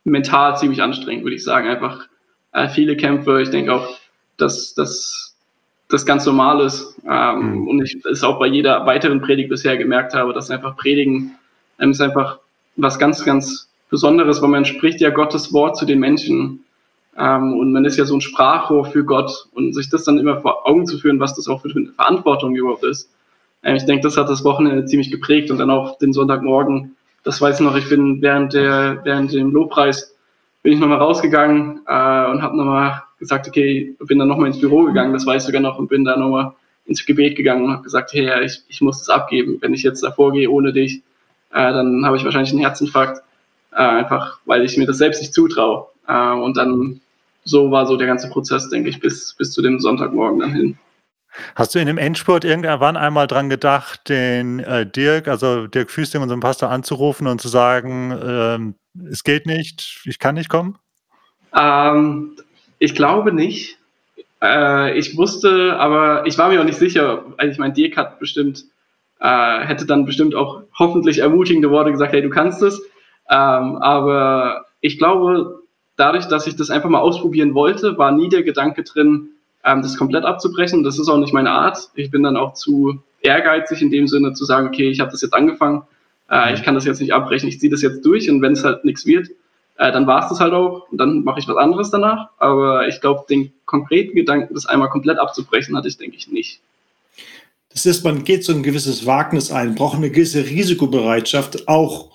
mental 0.04 0.56
ziemlich 0.56 0.82
anstrengend, 0.82 1.24
würde 1.24 1.36
ich 1.36 1.44
sagen. 1.44 1.68
Einfach 1.68 2.08
äh, 2.54 2.68
viele 2.68 2.96
Kämpfe. 2.96 3.42
Ich 3.42 3.50
denke 3.50 3.74
auch, 3.74 3.96
dass, 4.38 4.74
dass 4.74 5.34
das 5.88 6.06
ganz 6.06 6.24
normal 6.24 6.60
ist. 6.60 6.96
Ähm, 7.08 7.60
mhm. 7.60 7.68
Und 7.68 7.82
ich 7.82 7.98
es 8.10 8.24
auch 8.24 8.38
bei 8.38 8.46
jeder 8.46 8.86
weiteren 8.86 9.20
Predigt 9.20 9.50
bisher 9.50 9.76
gemerkt 9.76 10.14
habe, 10.14 10.32
dass 10.32 10.50
einfach 10.50 10.76
Predigen 10.76 11.36
ähm, 11.78 11.90
ist 11.90 12.00
einfach 12.00 12.38
was 12.76 12.98
ganz, 12.98 13.24
ganz 13.24 13.68
Besonderes, 13.90 14.42
weil 14.42 14.48
man 14.48 14.64
spricht 14.64 15.00
ja 15.00 15.10
Gottes 15.10 15.52
Wort 15.52 15.76
zu 15.76 15.84
den 15.84 16.00
Menschen. 16.00 16.64
Ähm, 17.16 17.54
und 17.54 17.72
man 17.72 17.84
ist 17.84 17.96
ja 17.96 18.04
so 18.04 18.16
ein 18.16 18.20
Sprachrohr 18.20 18.86
für 18.86 19.04
Gott 19.04 19.46
und 19.52 19.72
sich 19.72 19.88
das 19.88 20.04
dann 20.04 20.18
immer 20.18 20.40
vor 20.40 20.66
Augen 20.66 20.86
zu 20.86 20.98
führen, 20.98 21.20
was 21.20 21.34
das 21.34 21.46
auch 21.46 21.62
für 21.62 21.70
eine 21.70 21.92
Verantwortung 21.92 22.56
überhaupt 22.56 22.84
ist. 22.84 23.10
Ähm, 23.62 23.76
ich 23.76 23.84
denke, 23.84 24.02
das 24.02 24.16
hat 24.16 24.28
das 24.28 24.44
Wochenende 24.44 24.84
ziemlich 24.86 25.10
geprägt 25.10 25.50
und 25.50 25.58
dann 25.58 25.70
auch 25.70 25.98
den 25.98 26.12
Sonntagmorgen. 26.12 26.96
Das 27.22 27.40
weiß 27.40 27.60
ich 27.60 27.64
noch, 27.64 27.76
ich 27.76 27.88
bin 27.88 28.20
während 28.20 28.52
der, 28.52 29.00
während 29.04 29.32
dem 29.32 29.52
Lobpreis 29.52 30.13
bin 30.64 30.72
ich 30.72 30.80
nochmal 30.80 30.98
rausgegangen 30.98 31.82
äh, 31.86 32.26
und 32.26 32.42
habe 32.42 32.56
nochmal 32.56 33.02
gesagt, 33.18 33.46
okay, 33.46 33.94
bin 34.00 34.18
dann 34.18 34.28
nochmal 34.28 34.48
ins 34.48 34.60
Büro 34.60 34.84
gegangen, 34.84 35.12
das 35.12 35.26
weiß 35.26 35.42
ich 35.42 35.46
sogar 35.46 35.60
noch, 35.60 35.78
und 35.78 35.88
bin 35.88 36.04
dann 36.04 36.20
nochmal 36.20 36.54
ins 36.86 37.04
Gebet 37.04 37.36
gegangen 37.36 37.66
und 37.66 37.72
habe 37.72 37.82
gesagt, 37.82 38.14
hey, 38.14 38.24
ja, 38.24 38.40
ich, 38.40 38.62
ich 38.68 38.80
muss 38.80 38.98
das 38.98 39.10
abgeben. 39.10 39.58
Wenn 39.60 39.74
ich 39.74 39.82
jetzt 39.82 40.02
davor 40.02 40.32
gehe 40.32 40.50
ohne 40.50 40.72
dich, 40.72 41.02
äh, 41.52 41.72
dann 41.72 42.04
habe 42.06 42.16
ich 42.16 42.24
wahrscheinlich 42.24 42.50
einen 42.52 42.62
Herzinfarkt, 42.62 43.22
äh, 43.72 43.76
einfach 43.76 44.40
weil 44.46 44.64
ich 44.64 44.78
mir 44.78 44.86
das 44.86 44.96
selbst 44.96 45.20
nicht 45.20 45.34
zutraue. 45.34 45.88
Äh, 46.08 46.32
und 46.32 46.56
dann 46.56 47.02
so 47.44 47.70
war 47.70 47.86
so 47.86 47.98
der 47.98 48.06
ganze 48.06 48.30
Prozess, 48.30 48.70
denke 48.70 48.88
ich, 48.88 49.00
bis, 49.00 49.34
bis 49.34 49.52
zu 49.52 49.60
dem 49.60 49.80
Sonntagmorgen 49.80 50.40
dann 50.40 50.54
hin. 50.54 50.78
Hast 51.54 51.74
du 51.74 51.78
in 51.78 51.86
dem 51.86 51.98
Endspurt 51.98 52.44
irgendwann 52.44 52.96
einmal 52.96 53.26
dran 53.26 53.48
gedacht, 53.48 54.08
den 54.08 54.60
äh, 54.60 54.86
Dirk, 54.86 55.28
also 55.28 55.66
Dirk 55.66 55.90
Füsting, 55.90 56.22
unseren 56.22 56.40
Pastor, 56.40 56.70
anzurufen 56.70 57.26
und 57.26 57.40
zu 57.40 57.48
sagen, 57.48 58.16
ähm, 58.24 58.74
es 59.10 59.24
geht 59.24 59.46
nicht, 59.46 60.02
ich 60.04 60.18
kann 60.18 60.36
nicht 60.36 60.48
kommen? 60.48 60.78
Ähm, 61.56 62.36
ich 62.78 62.94
glaube 62.94 63.32
nicht. 63.32 63.78
Äh, 64.42 64.96
ich 64.98 65.16
wusste, 65.16 65.76
aber 65.78 66.26
ich 66.26 66.38
war 66.38 66.48
mir 66.48 66.60
auch 66.60 66.64
nicht 66.64 66.78
sicher. 66.78 67.24
Also 67.36 67.52
ich 67.52 67.58
meine, 67.58 67.72
Dirk 67.72 67.96
hat 67.96 68.18
bestimmt, 68.18 68.64
äh, 69.20 69.60
hätte 69.60 69.86
dann 69.86 70.04
bestimmt 70.04 70.34
auch 70.34 70.62
hoffentlich 70.78 71.18
ermutigende 71.18 71.70
Worte 71.70 71.92
gesagt, 71.92 72.12
hey, 72.12 72.22
du 72.22 72.30
kannst 72.30 72.62
es. 72.62 72.80
Ähm, 73.30 73.76
aber 73.76 74.66
ich 74.80 74.98
glaube, 74.98 75.62
dadurch, 75.96 76.26
dass 76.26 76.46
ich 76.46 76.56
das 76.56 76.70
einfach 76.70 76.90
mal 76.90 77.00
ausprobieren 77.00 77.54
wollte, 77.54 77.96
war 77.96 78.12
nie 78.12 78.28
der 78.28 78.42
Gedanke 78.42 78.82
drin, 78.82 79.30
ähm, 79.64 79.82
das 79.82 79.96
komplett 79.96 80.24
abzubrechen. 80.24 80.84
Das 80.84 80.98
ist 80.98 81.08
auch 81.08 81.18
nicht 81.18 81.32
meine 81.32 81.50
Art. 81.50 81.90
Ich 81.94 82.10
bin 82.10 82.22
dann 82.22 82.36
auch 82.36 82.54
zu 82.54 83.02
ehrgeizig 83.22 83.80
in 83.82 83.90
dem 83.90 84.06
Sinne 84.06 84.34
zu 84.34 84.44
sagen, 84.44 84.68
okay, 84.68 84.90
ich 84.90 85.00
habe 85.00 85.10
das 85.10 85.22
jetzt 85.22 85.34
angefangen, 85.34 85.82
äh, 86.30 86.54
ich 86.54 86.62
kann 86.62 86.74
das 86.74 86.84
jetzt 86.84 87.00
nicht 87.00 87.14
abbrechen, 87.14 87.48
ich 87.48 87.58
ziehe 87.58 87.70
das 87.70 87.82
jetzt 87.82 88.04
durch 88.04 88.30
und 88.30 88.42
wenn 88.42 88.52
es 88.52 88.64
halt 88.64 88.84
nichts 88.84 89.06
wird, 89.06 89.28
äh, 89.76 89.90
dann 89.92 90.06
war 90.06 90.22
es 90.22 90.28
das 90.28 90.40
halt 90.40 90.52
auch 90.52 90.86
und 90.90 90.98
dann 90.98 91.24
mache 91.24 91.40
ich 91.40 91.48
was 91.48 91.56
anderes 91.56 91.90
danach. 91.90 92.28
Aber 92.38 92.86
ich 92.86 93.00
glaube, 93.00 93.24
den 93.28 93.52
konkreten 93.64 94.14
Gedanken, 94.14 94.54
das 94.54 94.66
einmal 94.66 94.90
komplett 94.90 95.18
abzubrechen, 95.18 95.76
hatte 95.76 95.88
ich, 95.88 95.96
denke 95.96 96.16
ich, 96.16 96.28
nicht. 96.28 96.60
Das 97.70 97.86
ist, 97.86 98.04
man 98.04 98.22
geht 98.22 98.44
so 98.44 98.52
ein 98.52 98.62
gewisses 98.62 99.04
Wagnis 99.04 99.50
ein, 99.50 99.74
braucht 99.74 99.96
eine 99.96 100.10
gewisse 100.10 100.44
Risikobereitschaft, 100.44 101.66
auch 101.66 102.10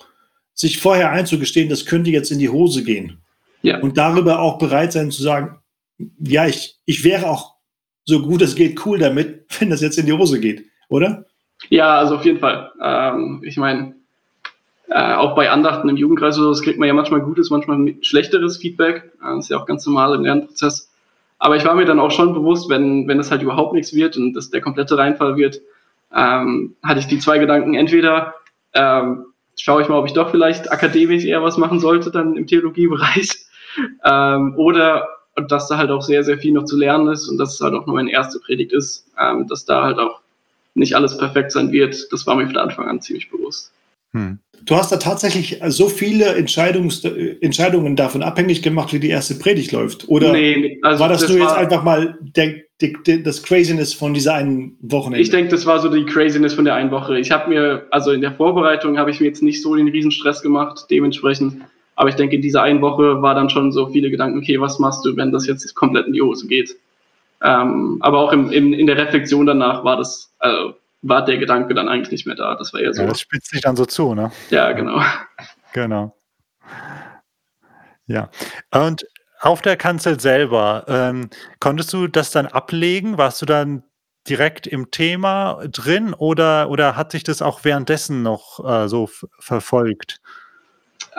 sich 0.54 0.78
vorher 0.78 1.10
einzugestehen, 1.10 1.68
das 1.68 1.84
könnte 1.84 2.10
jetzt 2.10 2.30
in 2.30 2.38
die 2.38 2.48
Hose 2.48 2.82
gehen. 2.82 3.18
Ja. 3.62 3.78
Und 3.80 3.98
darüber 3.98 4.40
auch 4.40 4.58
bereit 4.58 4.92
sein 4.92 5.10
zu 5.10 5.22
sagen, 5.22 5.59
ja, 6.18 6.46
ich, 6.46 6.78
ich 6.84 7.04
wäre 7.04 7.28
auch 7.28 7.54
so 8.04 8.20
gut 8.22 8.42
es 8.42 8.54
geht 8.54 8.84
cool 8.86 8.98
damit, 8.98 9.44
wenn 9.58 9.70
das 9.70 9.80
jetzt 9.80 9.98
in 9.98 10.06
die 10.06 10.12
Hose 10.12 10.40
geht, 10.40 10.64
oder? 10.88 11.26
Ja, 11.68 11.98
also 11.98 12.16
auf 12.16 12.24
jeden 12.24 12.38
Fall. 12.38 12.72
Ähm, 12.82 13.42
ich 13.44 13.56
meine, 13.56 13.94
äh, 14.88 15.14
auch 15.14 15.34
bei 15.34 15.50
Andachten 15.50 15.88
im 15.88 15.96
Jugendkreis 15.96 16.38
oder 16.38 16.48
das 16.48 16.62
kriegt 16.62 16.78
man 16.78 16.88
ja 16.88 16.94
manchmal 16.94 17.20
gutes, 17.20 17.50
manchmal 17.50 17.94
schlechteres 18.00 18.56
Feedback. 18.56 19.12
Äh, 19.22 19.36
das 19.36 19.44
ist 19.44 19.50
ja 19.50 19.58
auch 19.58 19.66
ganz 19.66 19.86
normal 19.86 20.14
im 20.14 20.24
Lernprozess. 20.24 20.90
Aber 21.38 21.56
ich 21.56 21.64
war 21.64 21.74
mir 21.74 21.84
dann 21.84 22.00
auch 22.00 22.10
schon 22.10 22.34
bewusst, 22.34 22.68
wenn, 22.68 23.08
wenn 23.08 23.18
es 23.18 23.30
halt 23.30 23.42
überhaupt 23.42 23.72
nichts 23.72 23.94
wird 23.94 24.16
und 24.16 24.34
das 24.34 24.50
der 24.50 24.60
komplette 24.60 24.98
Reinfall 24.98 25.36
wird, 25.36 25.60
ähm, 26.14 26.76
hatte 26.82 27.00
ich 27.00 27.06
die 27.06 27.18
zwei 27.18 27.38
Gedanken. 27.38 27.74
Entweder 27.74 28.34
ähm, 28.74 29.26
schaue 29.58 29.82
ich 29.82 29.88
mal, 29.88 29.98
ob 29.98 30.06
ich 30.06 30.12
doch 30.12 30.30
vielleicht 30.30 30.70
akademisch 30.72 31.24
eher 31.24 31.42
was 31.42 31.56
machen 31.56 31.80
sollte, 31.80 32.10
dann 32.10 32.36
im 32.36 32.46
Theologiebereich. 32.46 33.28
Ähm, 34.04 34.54
oder 34.56 35.06
dass 35.48 35.68
da 35.68 35.76
halt 35.78 35.90
auch 35.90 36.02
sehr, 36.02 36.24
sehr 36.24 36.38
viel 36.38 36.52
noch 36.52 36.64
zu 36.64 36.76
lernen 36.76 37.08
ist 37.12 37.28
und 37.28 37.38
dass 37.38 37.54
es 37.54 37.60
halt 37.60 37.74
auch 37.74 37.86
nur 37.86 37.96
meine 37.96 38.12
erste 38.12 38.38
Predigt 38.40 38.72
ist, 38.72 39.06
ähm, 39.20 39.46
dass 39.48 39.64
da 39.64 39.82
halt 39.82 39.98
auch 39.98 40.20
nicht 40.74 40.94
alles 40.94 41.18
perfekt 41.18 41.52
sein 41.52 41.72
wird. 41.72 42.08
Das 42.10 42.26
war 42.26 42.36
mir 42.36 42.46
von 42.46 42.56
Anfang 42.56 42.86
an 42.86 43.00
ziemlich 43.00 43.30
bewusst. 43.30 43.72
Hm. 44.12 44.38
Du 44.64 44.76
hast 44.76 44.92
da 44.92 44.96
tatsächlich 44.96 45.60
so 45.68 45.88
viele 45.88 46.34
Entscheidungen 46.34 47.96
davon 47.96 48.22
abhängig 48.22 48.62
gemacht, 48.62 48.92
wie 48.92 49.00
die 49.00 49.08
erste 49.08 49.36
Predigt 49.36 49.72
läuft? 49.72 50.08
Oder 50.08 50.32
nee, 50.32 50.78
also 50.82 51.00
war 51.00 51.08
das, 51.08 51.22
das 51.22 51.30
nur 51.30 51.40
war, 51.40 51.48
jetzt 51.48 51.56
einfach 51.56 51.82
mal 51.82 52.18
der, 52.20 52.56
der, 52.80 52.92
der, 53.06 53.18
das 53.18 53.42
Craziness 53.42 53.94
von 53.94 54.12
dieser 54.12 54.34
einen 54.34 54.76
Woche? 54.82 55.16
Ich 55.16 55.30
denke, 55.30 55.50
das 55.50 55.64
war 55.64 55.80
so 55.80 55.88
die 55.88 56.04
Craziness 56.04 56.52
von 56.52 56.66
der 56.66 56.74
einen 56.74 56.90
Woche. 56.90 57.18
Ich 57.18 57.30
habe 57.30 57.48
mir, 57.48 57.86
also 57.90 58.10
in 58.10 58.20
der 58.20 58.32
Vorbereitung 58.32 58.98
habe 58.98 59.10
ich 59.10 59.20
mir 59.20 59.26
jetzt 59.28 59.42
nicht 59.42 59.62
so 59.62 59.74
den 59.74 59.88
Riesenstress 59.88 60.42
gemacht. 60.42 60.86
Dementsprechend 60.90 61.62
aber 62.00 62.08
ich 62.08 62.14
denke, 62.14 62.34
in 62.34 62.40
dieser 62.40 62.62
einen 62.62 62.80
Woche 62.80 63.20
war 63.20 63.34
dann 63.34 63.50
schon 63.50 63.72
so 63.72 63.88
viele 63.88 64.10
Gedanken, 64.10 64.38
okay, 64.38 64.58
was 64.58 64.78
machst 64.78 65.04
du, 65.04 65.18
wenn 65.18 65.32
das 65.32 65.46
jetzt 65.46 65.74
komplett 65.74 66.06
in 66.06 66.14
die 66.14 66.22
Hose 66.22 66.46
geht? 66.46 66.74
Ähm, 67.42 67.98
aber 68.00 68.20
auch 68.20 68.32
im, 68.32 68.50
im, 68.50 68.72
in 68.72 68.86
der 68.86 68.96
Reflexion 68.96 69.44
danach 69.44 69.84
war 69.84 69.98
das, 69.98 70.32
also 70.38 70.76
war 71.02 71.26
der 71.26 71.36
Gedanke 71.36 71.74
dann 71.74 71.90
eigentlich 71.90 72.10
nicht 72.10 72.26
mehr 72.26 72.36
da. 72.36 72.54
Das 72.54 72.72
war 72.72 72.80
eher 72.80 72.94
so. 72.94 73.02
Ja, 73.02 73.08
das 73.08 73.20
spitzt 73.20 73.50
sich 73.50 73.60
dann 73.60 73.76
so 73.76 73.84
zu, 73.84 74.14
ne? 74.14 74.32
Ja, 74.48 74.72
genau. 74.72 75.02
Genau. 75.74 76.16
Ja. 78.06 78.30
Und 78.72 79.06
auf 79.38 79.60
der 79.60 79.76
Kanzel 79.76 80.18
selber, 80.20 80.86
ähm, 80.88 81.28
konntest 81.60 81.92
du 81.92 82.08
das 82.08 82.30
dann 82.30 82.46
ablegen? 82.46 83.18
Warst 83.18 83.42
du 83.42 83.46
dann 83.46 83.82
direkt 84.26 84.66
im 84.66 84.90
Thema 84.90 85.62
drin 85.68 86.14
oder, 86.14 86.70
oder 86.70 86.96
hat 86.96 87.12
sich 87.12 87.24
das 87.24 87.42
auch 87.42 87.62
währenddessen 87.64 88.22
noch 88.22 88.64
äh, 88.64 88.88
so 88.88 89.10
verfolgt? 89.38 90.22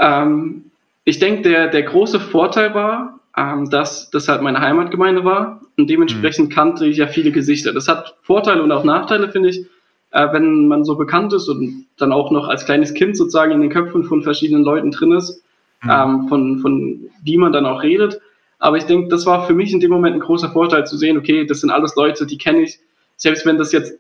Ähm, 0.02 0.72
ich 1.06 1.20
denke, 1.20 1.44
der, 1.44 1.68
der 1.68 1.84
große 1.84 2.20
Vorteil 2.20 2.74
war, 2.74 3.20
ähm, 3.38 3.70
dass 3.70 4.10
das 4.10 4.28
halt 4.28 4.42
meine 4.42 4.60
Heimatgemeinde 4.60 5.24
war 5.24 5.62
und 5.78 5.90
dementsprechend 5.90 6.50
mhm. 6.50 6.54
kannte 6.54 6.86
ich 6.86 6.98
ja 6.98 7.08
viele 7.08 7.32
Gesichter. 7.32 7.72
Das 7.72 7.88
hat 7.88 8.18
Vorteile 8.24 8.62
und 8.62 8.72
auch 8.72 8.84
Nachteile, 8.84 9.30
finde 9.30 9.50
ich, 9.50 9.66
äh, 10.12 10.28
wenn 10.34 10.68
man 10.68 10.84
so 10.84 10.98
bekannt 10.98 11.32
ist 11.34 11.48
und 11.48 11.86
dann 11.98 12.12
auch 12.12 12.32
noch 12.32 12.48
als 12.48 12.66
kleines 12.66 12.94
Kind 12.94 13.16
sozusagen 13.16 13.52
in 13.52 13.62
den 13.62 13.70
Köpfen 13.70 14.04
von 14.04 14.24
verschiedenen 14.24 14.64
Leuten 14.64 14.92
drin 14.92 15.14
ist, 15.14 15.44
mhm. 15.84 15.90
ähm, 15.90 16.28
von, 16.28 16.60
von 16.60 17.10
wie 17.24 17.38
man 17.38 17.54
dann 17.54 17.66
auch 17.66 17.84
redet. 17.84 18.20
Aber 18.60 18.78
ich 18.78 18.84
denke, 18.84 19.08
das 19.10 19.26
war 19.26 19.48
für 19.48 19.54
mich 19.54 19.72
in 19.74 19.80
dem 19.80 19.92
Moment 19.92 20.16
ein 20.16 20.22
großer 20.22 20.52
Vorteil 20.52 20.86
zu 20.86 20.98
sehen, 20.98 21.18
okay, 21.18 21.46
das 21.46 21.62
sind 21.62 21.72
alles 21.72 21.96
Leute, 21.96 22.26
die 22.26 22.38
kenne 22.38 22.62
ich. 22.62 22.80
Selbst 23.16 23.46
wenn 23.46 23.58
das 23.58 23.72
jetzt 23.72 24.00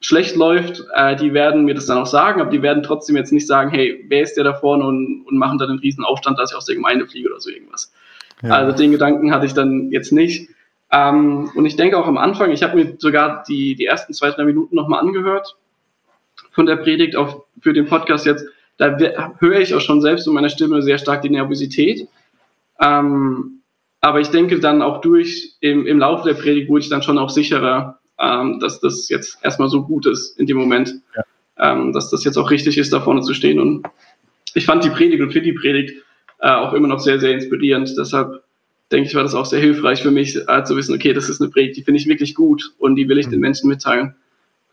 schlecht 0.00 0.36
läuft, 0.36 0.84
äh, 0.94 1.16
die 1.16 1.34
werden 1.34 1.64
mir 1.64 1.74
das 1.74 1.86
dann 1.86 1.98
auch 1.98 2.06
sagen, 2.06 2.40
aber 2.40 2.50
die 2.50 2.62
werden 2.62 2.82
trotzdem 2.82 3.16
jetzt 3.16 3.32
nicht 3.32 3.46
sagen, 3.46 3.70
hey, 3.70 4.04
wer 4.08 4.22
ist 4.22 4.34
der 4.34 4.44
da 4.44 4.54
vorne 4.54 4.84
und, 4.84 5.24
und 5.26 5.36
machen 5.36 5.58
dann 5.58 5.70
einen 5.70 5.80
riesen 5.80 6.04
Aufstand, 6.04 6.38
dass 6.38 6.52
ich 6.52 6.56
aus 6.56 6.66
der 6.66 6.76
Gemeinde 6.76 7.06
fliege 7.06 7.28
oder 7.28 7.40
so 7.40 7.50
irgendwas. 7.50 7.92
Ja. 8.42 8.50
Also 8.50 8.76
den 8.76 8.92
Gedanken 8.92 9.32
hatte 9.32 9.46
ich 9.46 9.54
dann 9.54 9.90
jetzt 9.90 10.12
nicht. 10.12 10.50
Ähm, 10.90 11.50
und 11.54 11.66
ich 11.66 11.76
denke 11.76 11.98
auch 11.98 12.06
am 12.06 12.16
Anfang, 12.16 12.52
ich 12.52 12.62
habe 12.62 12.76
mir 12.76 12.94
sogar 12.98 13.42
die, 13.48 13.74
die 13.74 13.86
ersten 13.86 14.14
zwei, 14.14 14.30
drei 14.30 14.44
Minuten 14.44 14.74
nochmal 14.76 15.00
angehört 15.00 15.56
von 16.52 16.66
der 16.66 16.76
Predigt 16.76 17.16
auf, 17.16 17.42
für 17.60 17.72
den 17.72 17.86
Podcast 17.86 18.24
jetzt. 18.24 18.46
Da 18.76 18.96
höre 19.38 19.58
ich 19.58 19.74
auch 19.74 19.80
schon 19.80 20.00
selbst 20.00 20.28
in 20.28 20.32
meiner 20.32 20.48
Stimme 20.48 20.82
sehr 20.82 20.98
stark 20.98 21.22
die 21.22 21.30
Nervosität. 21.30 22.08
Ähm, 22.80 23.62
aber 24.00 24.20
ich 24.20 24.28
denke 24.28 24.60
dann 24.60 24.82
auch 24.82 25.00
durch, 25.00 25.56
im, 25.60 25.84
im 25.86 25.98
Laufe 25.98 26.28
der 26.28 26.40
Predigt 26.40 26.68
wurde 26.68 26.82
ich 26.82 26.88
dann 26.88 27.02
schon 27.02 27.18
auch 27.18 27.30
sicherer, 27.30 27.97
ähm, 28.20 28.58
dass 28.60 28.80
das 28.80 29.08
jetzt 29.08 29.38
erstmal 29.42 29.68
so 29.68 29.82
gut 29.82 30.06
ist 30.06 30.38
in 30.38 30.46
dem 30.46 30.56
Moment, 30.56 30.94
ja. 31.16 31.72
ähm, 31.72 31.92
dass 31.92 32.10
das 32.10 32.24
jetzt 32.24 32.36
auch 32.36 32.50
richtig 32.50 32.78
ist, 32.78 32.92
da 32.92 33.00
vorne 33.00 33.22
zu 33.22 33.34
stehen. 33.34 33.60
Und 33.60 33.86
ich 34.54 34.66
fand 34.66 34.84
die 34.84 34.90
Predigt 34.90 35.22
und 35.22 35.32
finde 35.32 35.52
die 35.52 35.58
Predigt 35.58 36.02
äh, 36.40 36.50
auch 36.50 36.72
immer 36.72 36.88
noch 36.88 37.00
sehr, 37.00 37.20
sehr 37.20 37.32
inspirierend. 37.32 37.94
Deshalb 37.98 38.42
denke 38.90 39.08
ich, 39.08 39.14
war 39.14 39.22
das 39.22 39.34
auch 39.34 39.46
sehr 39.46 39.60
hilfreich 39.60 40.02
für 40.02 40.10
mich, 40.10 40.36
äh, 40.36 40.64
zu 40.64 40.76
wissen, 40.76 40.94
okay, 40.94 41.12
das 41.12 41.28
ist 41.28 41.40
eine 41.40 41.50
Predigt, 41.50 41.76
die 41.76 41.82
finde 41.82 42.00
ich 42.00 42.06
wirklich 42.06 42.34
gut 42.34 42.74
und 42.78 42.96
die 42.96 43.08
will 43.08 43.18
ich 43.18 43.26
mhm. 43.26 43.32
den 43.32 43.40
Menschen 43.40 43.68
mitteilen. 43.68 44.14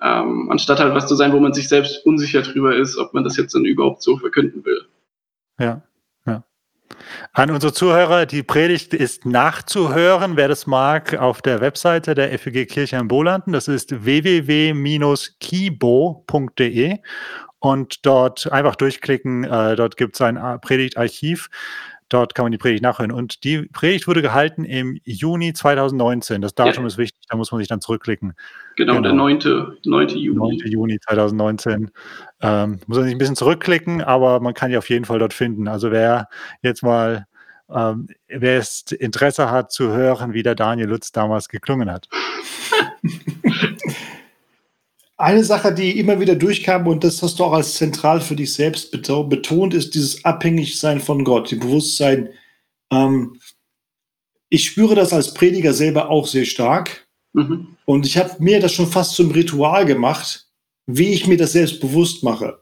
Ähm, 0.01 0.49
anstatt 0.51 0.79
halt 0.79 0.93
was 0.93 1.07
zu 1.07 1.15
sein, 1.15 1.31
wo 1.33 1.39
man 1.39 1.53
sich 1.53 1.67
selbst 1.69 2.05
unsicher 2.05 2.41
drüber 2.41 2.75
ist, 2.75 2.97
ob 2.97 3.13
man 3.13 3.23
das 3.23 3.37
jetzt 3.37 3.55
dann 3.55 3.65
überhaupt 3.65 4.01
so 4.01 4.17
verkünden 4.17 4.65
will. 4.65 4.81
Ja, 5.59 5.81
an 7.33 7.51
unsere 7.51 7.73
Zuhörer, 7.73 8.25
die 8.25 8.43
Predigt 8.43 8.93
ist 8.93 9.25
nachzuhören, 9.25 10.37
wer 10.37 10.47
das 10.47 10.67
mag, 10.67 11.15
auf 11.15 11.41
der 11.41 11.61
Webseite 11.61 12.15
der 12.15 12.37
FEG 12.37 12.67
Kirche 12.67 12.97
in 12.97 13.07
Bolanden. 13.07 13.51
Das 13.53 13.67
ist 13.67 14.05
www-kibo.de 14.05 14.77
und 17.59 18.05
dort 18.05 18.51
einfach 18.51 18.75
durchklicken. 18.75 19.43
Äh, 19.43 19.75
dort 19.75 19.97
gibt 19.97 20.15
es 20.15 20.21
ein 20.21 20.39
Predigtarchiv 20.61 21.49
Dort 22.09 22.35
kann 22.35 22.45
man 22.45 22.51
die 22.51 22.59
Predigt 22.59 22.83
nachhören. 22.83 23.11
Und 23.11 23.43
die 23.43 23.63
Predigt 23.63 24.07
wurde 24.07 24.21
gehalten 24.21 24.63
im 24.63 24.99
Juni 25.05 25.53
2019. 25.53 26.39
Das 26.41 26.53
Datum 26.53 26.83
ja. 26.83 26.87
ist 26.87 26.97
wichtig, 26.99 27.23
da 27.29 27.35
muss 27.35 27.51
man 27.51 27.59
sich 27.59 27.67
dann 27.67 27.81
zurückklicken. 27.81 28.33
Genau, 28.75 29.01
genau. 29.01 29.01
der 29.01 29.13
9. 29.13 29.77
9. 29.83 30.09
Juni. 30.09 30.57
9. 30.57 30.71
Juni 30.71 30.99
2019. 30.99 31.89
Ähm, 32.45 32.79
muss 32.87 32.97
man 32.97 33.05
sich 33.05 33.15
ein 33.15 33.17
bisschen 33.17 33.35
zurückklicken, 33.35 34.01
aber 34.01 34.39
man 34.39 34.53
kann 34.53 34.69
die 34.69 34.77
auf 34.77 34.89
jeden 34.89 35.05
Fall 35.05 35.19
dort 35.19 35.33
finden. 35.33 35.67
Also 35.67 35.91
wer 35.91 36.27
jetzt 36.61 36.83
mal 36.83 37.25
ähm, 37.73 38.07
wer 38.27 38.59
es 38.59 38.83
Interesse 38.91 39.49
hat 39.49 39.71
zu 39.71 39.87
hören, 39.89 40.33
wie 40.33 40.43
der 40.43 40.55
Daniel 40.55 40.89
Lutz 40.89 41.11
damals 41.11 41.49
geklungen 41.49 41.91
hat. 41.91 42.07
Eine 45.17 45.43
Sache, 45.45 45.73
die 45.73 45.97
immer 45.97 46.19
wieder 46.19 46.35
durchkam, 46.35 46.87
und 46.87 47.03
das 47.03 47.23
hast 47.23 47.39
du 47.39 47.45
auch 47.45 47.53
als 47.53 47.75
zentral 47.75 48.19
für 48.19 48.35
dich 48.35 48.53
selbst 48.53 48.91
betont, 48.91 49.73
ist 49.73 49.95
dieses 49.95 50.25
Abhängigsein 50.25 50.99
von 50.99 51.23
Gott, 51.23 51.51
die 51.51 51.55
Bewusstsein. 51.55 52.29
Ähm, 52.91 53.39
ich 54.49 54.65
spüre 54.65 54.93
das 54.93 55.13
als 55.13 55.33
Prediger 55.33 55.73
selber 55.73 56.09
auch 56.09 56.27
sehr 56.27 56.43
stark. 56.45 57.07
Mhm. 57.33 57.77
Und 57.85 58.05
ich 58.05 58.17
habe 58.17 58.35
mir 58.39 58.59
das 58.59 58.73
schon 58.73 58.87
fast 58.87 59.15
zum 59.15 59.31
Ritual 59.31 59.85
gemacht, 59.85 60.44
wie 60.87 61.13
ich 61.13 61.27
mir 61.27 61.37
das 61.37 61.53
selbst 61.53 61.79
bewusst 61.79 62.23
mache. 62.23 62.59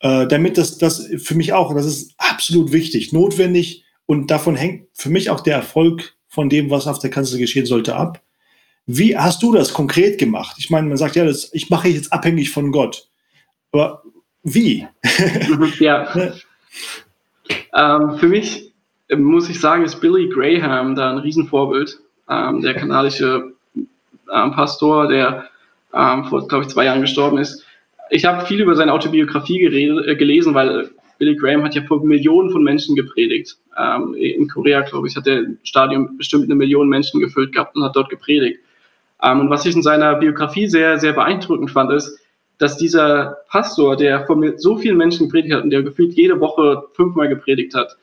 Äh, 0.00 0.26
damit 0.26 0.58
das, 0.58 0.78
das 0.78 1.08
für 1.18 1.34
mich 1.34 1.52
auch, 1.52 1.74
das 1.74 1.86
ist 1.86 2.14
absolut 2.18 2.72
wichtig, 2.72 3.12
notwendig 3.12 3.84
und 4.06 4.30
davon 4.30 4.56
hängt 4.56 4.88
für 4.94 5.10
mich 5.10 5.30
auch 5.30 5.40
der 5.40 5.56
Erfolg 5.56 6.14
von 6.28 6.48
dem, 6.48 6.70
was 6.70 6.86
auf 6.86 6.98
der 6.98 7.10
Kanzel 7.10 7.38
geschehen 7.38 7.66
sollte, 7.66 7.94
ab. 7.94 8.20
Wie 8.86 9.16
hast 9.16 9.42
du 9.42 9.52
das 9.52 9.72
konkret 9.72 10.18
gemacht? 10.18 10.56
Ich 10.58 10.70
meine, 10.70 10.88
man 10.88 10.96
sagt 10.96 11.14
ja, 11.14 11.24
das, 11.24 11.50
ich 11.52 11.70
mache 11.70 11.88
jetzt 11.88 12.12
abhängig 12.12 12.50
von 12.50 12.72
Gott. 12.72 13.08
Aber 13.70 14.02
wie? 14.42 14.86
ja. 15.78 16.34
Ähm, 17.74 18.18
für 18.18 18.28
mich 18.28 18.72
äh, 19.08 19.16
muss 19.16 19.48
ich 19.48 19.60
sagen, 19.60 19.84
ist 19.84 20.00
Billy 20.00 20.28
Graham 20.28 20.96
da 20.96 21.10
ein 21.10 21.18
Riesenvorbild. 21.18 22.00
Ähm, 22.28 22.60
der 22.60 22.74
kanadische 22.74 23.52
ähm, 23.76 24.52
Pastor, 24.52 25.08
der 25.08 25.48
ähm, 25.94 26.24
vor, 26.24 26.46
glaube 26.48 26.64
ich, 26.64 26.70
zwei 26.70 26.84
Jahren 26.84 27.00
gestorben 27.00 27.38
ist. 27.38 27.64
Ich 28.10 28.24
habe 28.24 28.46
viel 28.46 28.60
über 28.60 28.74
seine 28.74 28.92
Autobiografie 28.92 29.58
geredet, 29.58 30.06
äh, 30.06 30.16
gelesen, 30.16 30.54
weil 30.54 30.90
Billy 31.18 31.36
Graham 31.36 31.64
hat 31.64 31.74
ja 31.74 31.82
vor 31.82 32.04
Millionen 32.04 32.50
von 32.50 32.64
Menschen 32.64 32.96
gepredigt. 32.96 33.56
Ähm, 33.78 34.14
in 34.14 34.48
Korea, 34.48 34.80
glaube 34.80 35.08
ich, 35.08 35.16
hat 35.16 35.26
der 35.26 35.44
Stadion 35.62 36.16
bestimmt 36.16 36.44
eine 36.44 36.54
Million 36.54 36.88
Menschen 36.88 37.20
gefüllt 37.20 37.52
gehabt 37.52 37.76
und 37.76 37.84
hat 37.84 37.96
dort 37.96 38.10
gepredigt. 38.10 38.60
Ähm, 39.22 39.40
und 39.40 39.50
was 39.50 39.64
ich 39.64 39.74
in 39.76 39.82
seiner 39.82 40.16
Biografie 40.16 40.66
sehr, 40.66 40.98
sehr 40.98 41.12
beeindruckend 41.12 41.70
fand, 41.70 41.92
ist, 41.92 42.18
dass 42.58 42.76
dieser 42.76 43.38
Pastor, 43.48 43.96
der 43.96 44.26
vor 44.26 44.36
so 44.56 44.76
vielen 44.76 44.96
Menschen 44.96 45.26
gepredigt 45.26 45.54
hat 45.54 45.64
und 45.64 45.70
der 45.70 45.82
gefühlt 45.82 46.14
jede 46.14 46.40
Woche 46.40 46.84
fünfmal 46.94 47.28
gepredigt 47.28 47.74
hat, 47.74 47.96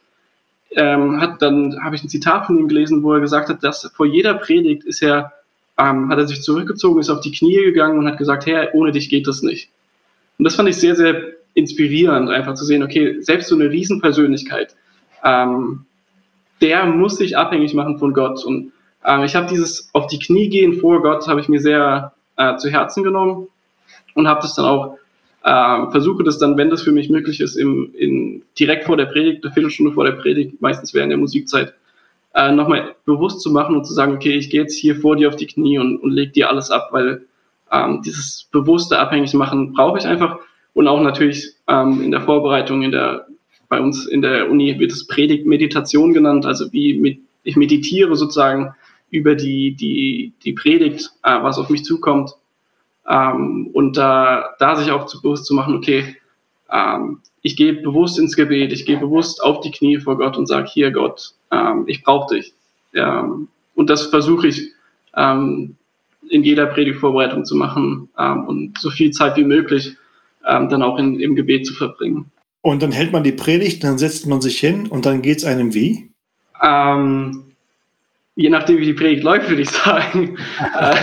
ähm, 0.72 1.20
hat 1.20 1.42
dann 1.42 1.84
habe 1.84 1.96
ich 1.96 2.04
ein 2.04 2.10
Zitat 2.10 2.46
von 2.46 2.58
ihm 2.58 2.68
gelesen, 2.68 3.04
wo 3.04 3.14
er 3.14 3.20
gesagt 3.20 3.50
hat, 3.50 3.64
dass 3.64 3.92
vor 3.96 4.06
jeder 4.06 4.36
Predigt 4.36 4.84
ist 4.86 5.02
er, 5.02 5.34
ähm, 5.80 6.10
hat 6.10 6.20
er 6.20 6.28
sich 6.28 6.42
zurückgezogen, 6.42 7.00
ist 7.00 7.10
auf 7.10 7.22
die 7.22 7.32
Knie 7.32 7.56
gegangen 7.56 7.98
und 7.98 8.08
hat 8.08 8.18
gesagt, 8.18 8.46
Herr, 8.46 8.76
ohne 8.76 8.92
dich 8.92 9.10
geht 9.10 9.28
das 9.28 9.42
nicht. 9.42 9.70
Und 10.38 10.44
das 10.46 10.56
fand 10.56 10.70
ich 10.70 10.76
sehr, 10.76 10.96
sehr 10.96 11.34
inspirierend, 11.54 12.30
einfach 12.30 12.54
zu 12.54 12.66
sehen, 12.66 12.84
okay, 12.84 13.22
selbst 13.22 13.48
so 13.48 13.56
eine 13.56 13.70
Riesenpersönlichkeit, 13.70 14.76
ähm, 15.24 15.86
der 16.62 16.86
muss 16.86 17.18
sich 17.18 17.38
abhängig 17.38 17.74
machen 17.74 17.98
von 17.98 18.14
Gott. 18.14 18.44
Und 18.44 18.74
ähm, 19.06 19.24
ich 19.24 19.36
habe 19.36 19.48
dieses 19.48 19.90
auf 19.94 20.08
die 20.08 20.20
Knie 20.20 20.50
gehen 20.50 20.74
vor 20.74 21.02
Gott, 21.02 21.28
habe 21.28 21.40
ich 21.40 21.48
mir 21.48 21.62
sehr 21.62 22.14
äh, 22.36 22.58
zu 22.58 22.70
Herzen 22.70 23.04
genommen 23.04 23.48
und 24.16 24.28
habe 24.28 24.42
das 24.42 24.56
dann 24.56 24.66
auch, 24.66 24.98
äh, 25.44 25.92
versuche 25.92 26.24
das 26.24 26.38
dann, 26.38 26.58
wenn 26.58 26.70
das 26.70 26.84
für 26.84 26.92
mich 26.92 27.10
möglich 27.10 27.40
ist, 27.40 27.56
im, 27.56 27.94
in, 27.98 28.44
direkt 28.60 28.86
vor 28.86 28.98
der 28.98 29.06
Predigt, 29.06 29.44
eine 29.44 29.54
Viertelstunde 29.54 29.94
vor 29.94 30.06
der 30.06 30.14
Predigt, 30.14 30.62
meistens 30.62 30.94
während 30.94 31.12
der 31.12 31.18
Musikzeit, 31.18 31.74
äh, 32.40 32.54
nochmal 32.54 32.96
bewusst 33.06 33.42
zu 33.42 33.52
machen 33.52 33.76
und 33.76 33.86
zu 33.86 33.94
sagen, 33.94 34.14
okay, 34.14 34.38
ich 34.38 34.50
gehe 34.50 34.62
jetzt 34.62 34.78
hier 34.78 34.96
vor 34.96 35.18
dir 35.18 35.28
auf 35.28 35.36
die 35.36 35.48
Knie 35.48 35.78
und, 35.78 35.98
und 35.98 36.12
leg 36.12 36.32
dir 36.32 36.50
alles 36.50 36.72
ab, 36.72 36.88
weil 36.92 37.26
ähm, 37.70 38.02
dieses 38.02 38.48
bewusste 38.52 38.98
Abhängigmachen 38.98 39.74
brauche 39.74 39.98
ich 39.98 40.06
einfach. 40.06 40.40
Und 40.74 40.88
auch 40.88 41.02
natürlich 41.02 41.56
ähm, 41.68 42.02
in 42.02 42.12
der 42.12 42.22
Vorbereitung, 42.22 42.82
in 42.84 42.92
der, 42.92 43.28
bei 43.68 43.82
uns 43.82 44.06
in 44.06 44.22
der 44.22 44.50
Uni 44.50 44.80
wird 44.80 44.92
es 44.92 45.06
Predigt-Meditation 45.08 46.14
genannt, 46.14 46.46
also 46.46 46.72
wie 46.72 46.98
mit, 46.98 47.20
ich 47.44 47.58
meditiere 47.58 48.16
sozusagen 48.16 48.74
über 49.10 49.36
die, 49.36 49.76
die, 49.76 50.32
die 50.44 50.54
Predigt, 50.54 51.12
äh, 51.24 51.44
was 51.44 51.58
auf 51.58 51.70
mich 51.70 51.84
zukommt. 51.84 52.32
Ähm, 53.06 53.70
und 53.74 53.98
da, 53.98 54.52
da 54.60 54.78
sich 54.78 54.92
auch 54.92 55.08
zu, 55.08 55.22
bewusst 55.22 55.46
zu 55.46 55.54
machen, 55.54 55.76
okay, 55.76 56.16
ähm, 56.72 57.20
ich 57.42 57.56
gehe 57.56 57.74
bewusst 57.74 58.20
ins 58.20 58.36
Gebet, 58.36 58.72
ich 58.72 58.86
gehe 58.86 58.98
bewusst 58.98 59.42
auf 59.44 59.62
die 59.62 59.72
Knie 59.72 60.00
vor 60.00 60.18
Gott 60.18 60.38
und 60.38 60.48
sage, 60.48 60.70
hier 60.72 60.92
Gott, 60.92 61.34
ähm, 61.52 61.86
ich 61.88 62.04
brauche 62.04 62.36
dich. 62.36 62.54
Ähm, 62.94 63.48
und 63.76 63.90
das 63.90 64.08
versuche 64.08 64.48
ich 64.48 64.72
ähm, 65.16 65.76
in 66.30 66.44
jeder 66.44 66.66
Predigtvorbereitung 66.68 67.46
zu 67.46 67.56
machen 67.56 68.10
ähm, 68.18 68.46
und 68.46 68.78
so 68.80 68.90
viel 68.90 69.12
Zeit 69.12 69.38
wie 69.38 69.44
möglich 69.44 69.96
ähm, 70.46 70.70
dann 70.70 70.84
auch 70.84 70.98
in, 70.98 71.20
im 71.20 71.36
Gebet 71.36 71.66
zu 71.66 71.74
verbringen. 71.74 72.32
Und 72.62 72.84
dann 72.84 72.92
hält 72.92 73.14
man 73.14 73.24
die 73.24 73.32
Predigt, 73.32 73.84
dann 73.84 73.98
setzt 73.98 74.28
man 74.28 74.42
sich 74.42 74.60
hin 74.60 74.88
und 74.88 75.06
dann 75.06 75.22
geht 75.22 75.38
es 75.38 75.46
einem 75.46 75.74
wie? 75.74 76.12
Je 78.36 78.50
nachdem, 78.50 78.78
wie 78.78 78.86
die 78.86 78.94
Predigt 78.94 79.24
läuft, 79.24 79.50
würde 79.50 79.62
ich 79.62 79.70
sagen. 79.70 80.38
äh, 80.80 80.96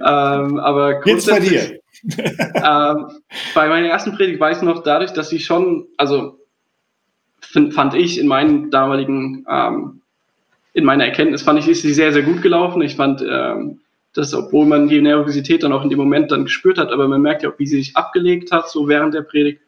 ähm, 0.00 0.58
aber 0.58 1.06
Jetzt 1.06 1.28
bei 1.28 1.40
dir. 1.40 1.80
Ähm, 2.06 3.06
bei 3.54 3.68
meiner 3.68 3.88
ersten 3.88 4.14
Predigt 4.14 4.40
weiß 4.40 4.58
ich 4.58 4.62
noch 4.62 4.82
dadurch, 4.82 5.12
dass 5.12 5.28
sie 5.28 5.40
schon, 5.40 5.86
also 5.96 6.38
find, 7.40 7.74
fand 7.74 7.94
ich 7.94 8.18
in 8.18 8.26
meinen 8.26 8.70
damaligen, 8.70 9.46
ähm, 9.48 10.00
in 10.72 10.84
meiner 10.84 11.04
Erkenntnis, 11.04 11.42
fand 11.42 11.60
ich, 11.60 11.68
ist 11.68 11.82
sie 11.82 11.94
sehr, 11.94 12.12
sehr 12.12 12.22
gut 12.22 12.42
gelaufen. 12.42 12.82
Ich 12.82 12.96
fand, 12.96 13.22
ähm, 13.22 13.80
dass, 14.12 14.34
obwohl 14.34 14.66
man 14.66 14.88
die 14.88 15.00
Nervosität 15.00 15.62
dann 15.62 15.72
auch 15.72 15.82
in 15.82 15.90
dem 15.90 15.98
Moment 15.98 16.30
dann 16.30 16.44
gespürt 16.44 16.78
hat, 16.78 16.90
aber 16.90 17.08
man 17.08 17.22
merkt 17.22 17.42
ja 17.42 17.50
auch, 17.50 17.58
wie 17.58 17.66
sie 17.66 17.78
sich 17.78 17.96
abgelegt 17.96 18.52
hat, 18.52 18.68
so 18.68 18.88
während 18.88 19.14
der 19.14 19.22
Predigt, 19.22 19.60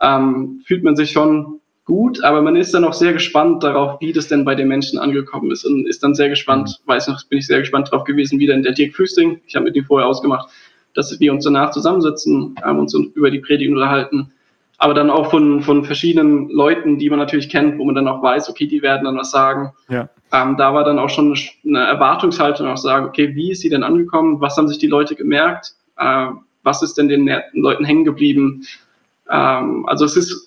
ähm, 0.00 0.62
fühlt 0.66 0.84
man 0.84 0.96
sich 0.96 1.10
schon 1.10 1.60
gut, 1.86 2.22
aber 2.24 2.42
man 2.42 2.56
ist 2.56 2.74
dann 2.74 2.84
auch 2.84 2.92
sehr 2.92 3.12
gespannt 3.12 3.62
darauf, 3.62 4.00
wie 4.00 4.12
das 4.12 4.28
denn 4.28 4.44
bei 4.44 4.54
den 4.54 4.68
Menschen 4.68 4.98
angekommen 4.98 5.50
ist 5.52 5.64
und 5.64 5.86
ist 5.86 6.02
dann 6.02 6.14
sehr 6.14 6.28
gespannt, 6.28 6.80
mhm. 6.84 6.88
weiß 6.88 7.08
noch, 7.08 7.24
bin 7.28 7.38
ich 7.38 7.46
sehr 7.46 7.60
gespannt 7.60 7.90
drauf 7.90 8.04
gewesen, 8.04 8.38
wie 8.38 8.46
denn 8.46 8.62
der 8.62 8.72
Dirk 8.72 8.94
Füsting, 8.94 9.40
ich 9.46 9.54
habe 9.54 9.64
mit 9.64 9.76
ihm 9.76 9.84
vorher 9.84 10.08
ausgemacht, 10.08 10.50
dass 10.96 11.18
wir 11.20 11.32
uns 11.32 11.44
danach 11.44 11.70
zusammensetzen, 11.70 12.54
haben 12.62 12.78
uns 12.78 12.94
über 12.94 13.30
die 13.30 13.40
Predigt 13.40 13.70
unterhalten, 13.70 14.32
aber 14.78 14.94
dann 14.94 15.10
auch 15.10 15.30
von, 15.30 15.62
von 15.62 15.84
verschiedenen 15.84 16.48
Leuten, 16.50 16.98
die 16.98 17.08
man 17.08 17.18
natürlich 17.18 17.48
kennt, 17.48 17.78
wo 17.78 17.84
man 17.84 17.94
dann 17.94 18.08
auch 18.08 18.22
weiß, 18.22 18.50
okay, 18.50 18.66
die 18.66 18.82
werden 18.82 19.04
dann 19.04 19.16
was 19.16 19.30
sagen. 19.30 19.72
Ja. 19.88 20.08
Ähm, 20.32 20.56
da 20.56 20.74
war 20.74 20.84
dann 20.84 20.98
auch 20.98 21.08
schon 21.08 21.36
eine 21.64 21.86
Erwartungshaltung, 21.86 22.66
auch 22.66 22.76
sagen, 22.76 23.06
okay, 23.06 23.34
wie 23.34 23.52
ist 23.52 23.60
sie 23.60 23.70
denn 23.70 23.82
angekommen, 23.82 24.40
was 24.40 24.56
haben 24.56 24.68
sich 24.68 24.78
die 24.78 24.86
Leute 24.86 25.14
gemerkt, 25.14 25.74
äh, 25.98 26.26
was 26.62 26.82
ist 26.82 26.98
denn 26.98 27.08
den 27.08 27.30
Leuten 27.52 27.84
hängen 27.84 28.04
geblieben. 28.04 28.66
Ähm, 29.30 29.86
also 29.86 30.04
es 30.04 30.16
ist 30.16 30.46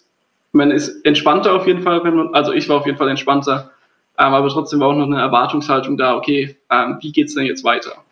man 0.52 0.72
ist 0.72 1.06
entspannter 1.06 1.54
auf 1.54 1.68
jeden 1.68 1.84
Fall, 1.84 2.04
wenn 2.04 2.16
man, 2.16 2.34
also 2.34 2.54
ich 2.54 2.68
war 2.70 2.78
auf 2.78 2.86
jeden 2.86 2.98
Fall 2.98 3.10
entspannter, 3.10 3.72
ähm, 4.18 4.34
aber 4.34 4.50
trotzdem 4.50 4.80
war 4.80 4.90
auch 4.90 4.96
noch 4.96 5.06
eine 5.06 5.20
Erwartungshaltung 5.20 5.98
da, 5.98 6.16
okay, 6.16 6.58
ähm, 6.70 6.98
wie 7.02 7.12
geht's 7.12 7.36
denn 7.36 7.46
jetzt 7.46 7.64
weiter? 7.64 8.04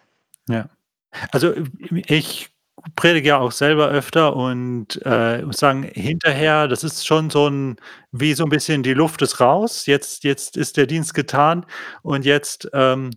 Ja. 0.48 0.66
Also 1.32 1.54
ich 1.92 2.50
predige 2.96 3.30
ja 3.30 3.40
auch 3.40 3.52
selber 3.52 3.90
öfter 3.90 4.36
und 4.36 5.02
äh, 5.04 5.42
muss 5.42 5.58
sagen, 5.58 5.84
hinterher, 5.84 6.68
das 6.68 6.84
ist 6.84 7.06
schon 7.06 7.30
so 7.30 7.50
ein, 7.50 7.78
wie 8.12 8.34
so 8.34 8.44
ein 8.44 8.50
bisschen 8.50 8.84
die 8.84 8.94
Luft 8.94 9.22
ist 9.22 9.40
raus, 9.40 9.86
jetzt, 9.88 10.24
jetzt 10.24 10.58
ist 10.58 10.78
der 10.78 10.86
Dienst 10.86 11.14
getan 11.14 11.66
und 12.04 12.26
jetzt 12.26 12.70
ähm, 12.74 13.12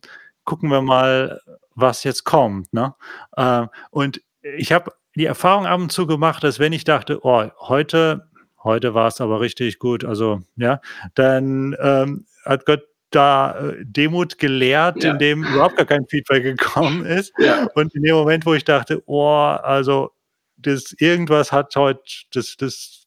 gucken 0.45 0.71
wir 0.71 0.83
mal, 0.83 1.41
was 1.75 2.05
jetzt 2.05 2.25
kommt. 2.25 2.73
Ne? 2.73 2.95
Äh, 3.37 3.67
und 3.91 4.23
ich 4.43 4.73
habe 4.73 4.93
die 5.15 5.27
Erfahrung 5.27 5.67
ab 5.67 5.81
und 5.81 5.93
zu 5.93 6.07
gemacht, 6.07 6.43
dass 6.43 6.59
wenn 6.59 6.73
ich 6.73 6.85
dachte, 6.85 7.21
oh, 7.25 7.49
heute 7.61 8.31
Heute 8.63 8.95
war 8.95 9.09
es 9.09 9.21
aber 9.21 9.41
richtig 9.41 9.79
gut. 9.79 10.05
Also, 10.05 10.41
ja, 10.57 10.81
dann 11.15 11.75
ähm, 11.81 12.27
hat 12.45 12.67
Gott 12.67 12.83
da 13.11 13.59
äh, 13.59 13.85
Demut 13.85 14.39
gelehrt, 14.39 15.03
ja. 15.03 15.13
in 15.13 15.19
dem 15.19 15.45
überhaupt 15.45 15.77
gar 15.77 15.87
kein 15.87 16.07
Feedback 16.07 16.43
gekommen 16.43 17.05
ist. 17.05 17.33
Ja. 17.39 17.69
Und 17.75 17.95
in 17.95 18.03
dem 18.03 18.17
Moment, 18.17 18.47
wo 18.47 18.55
ich 18.55 18.65
dachte, 18.65 19.03
oh, 19.07 19.27
also 19.27 20.13
das 20.57 20.95
irgendwas 20.99 21.53
hat 21.53 21.75
heute, 21.77 22.03
das, 22.33 22.57
das 22.57 23.07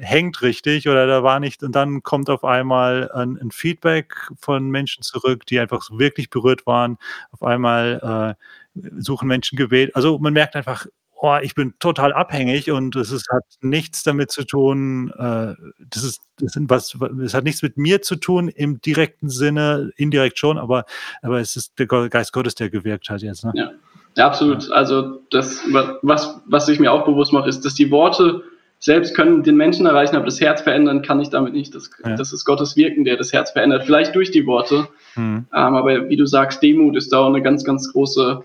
hängt 0.00 0.42
richtig 0.42 0.88
oder 0.88 1.06
da 1.06 1.22
war 1.22 1.40
nicht, 1.40 1.62
und 1.62 1.74
dann 1.74 2.02
kommt 2.02 2.30
auf 2.30 2.44
einmal 2.44 3.10
ein, 3.12 3.38
ein 3.40 3.50
Feedback 3.50 4.14
von 4.38 4.70
Menschen 4.70 5.02
zurück, 5.02 5.46
die 5.46 5.58
einfach 5.58 5.82
so 5.82 5.98
wirklich 5.98 6.30
berührt 6.30 6.66
waren. 6.66 6.98
Auf 7.30 7.42
einmal 7.42 8.36
äh, 8.76 8.82
suchen 8.98 9.28
Menschen 9.28 9.56
Gebet. 9.56 9.96
Also 9.96 10.18
man 10.18 10.32
merkt 10.32 10.56
einfach, 10.56 10.86
oh, 11.20 11.36
ich 11.42 11.54
bin 11.54 11.74
total 11.78 12.12
abhängig 12.12 12.70
und 12.70 12.96
es 12.96 13.10
ist, 13.10 13.28
hat 13.30 13.44
nichts 13.60 14.02
damit 14.02 14.30
zu 14.30 14.44
tun, 14.44 15.12
äh, 15.18 15.54
das 15.90 16.04
ist, 16.04 16.20
das 16.40 16.52
sind 16.52 16.70
was, 16.70 16.96
es 17.22 17.34
hat 17.34 17.44
nichts 17.44 17.62
mit 17.62 17.76
mir 17.76 18.02
zu 18.02 18.16
tun 18.16 18.48
im 18.48 18.80
direkten 18.80 19.28
Sinne, 19.28 19.90
indirekt 19.96 20.38
schon, 20.38 20.58
aber, 20.58 20.84
aber 21.22 21.40
es 21.40 21.56
ist 21.56 21.78
der 21.78 21.86
Geist 21.86 22.32
Gottes, 22.32 22.54
der 22.54 22.70
gewirkt 22.70 23.10
hat 23.10 23.22
jetzt. 23.22 23.44
Ne? 23.44 23.52
Ja. 23.54 23.70
ja, 24.16 24.26
absolut. 24.26 24.70
Also 24.70 25.20
das, 25.30 25.60
was, 26.02 26.40
was 26.46 26.68
ich 26.68 26.78
mir 26.78 26.92
auch 26.92 27.04
bewusst 27.04 27.32
mache, 27.32 27.48
ist, 27.48 27.64
dass 27.64 27.74
die 27.74 27.90
Worte 27.90 28.42
selbst 28.80 29.16
können 29.16 29.42
den 29.42 29.56
Menschen 29.56 29.86
erreichen, 29.86 30.14
aber 30.14 30.26
das 30.26 30.40
Herz 30.40 30.62
verändern 30.62 31.02
kann 31.02 31.20
ich 31.20 31.30
damit 31.30 31.52
nicht. 31.52 31.74
Das, 31.74 31.90
ja. 32.04 32.14
das 32.14 32.32
ist 32.32 32.44
Gottes 32.44 32.76
Wirken, 32.76 33.04
der 33.04 33.16
das 33.16 33.32
Herz 33.32 33.50
verändert. 33.50 33.84
Vielleicht 33.84 34.14
durch 34.14 34.30
die 34.30 34.46
Worte. 34.46 34.86
Mhm. 35.16 35.46
Ähm, 35.52 35.74
aber 35.74 36.08
wie 36.08 36.16
du 36.16 36.26
sagst, 36.26 36.62
Demut 36.62 36.96
ist 36.96 37.12
da 37.12 37.18
auch 37.18 37.26
eine 37.26 37.42
ganz, 37.42 37.64
ganz 37.64 37.92
große 37.92 38.44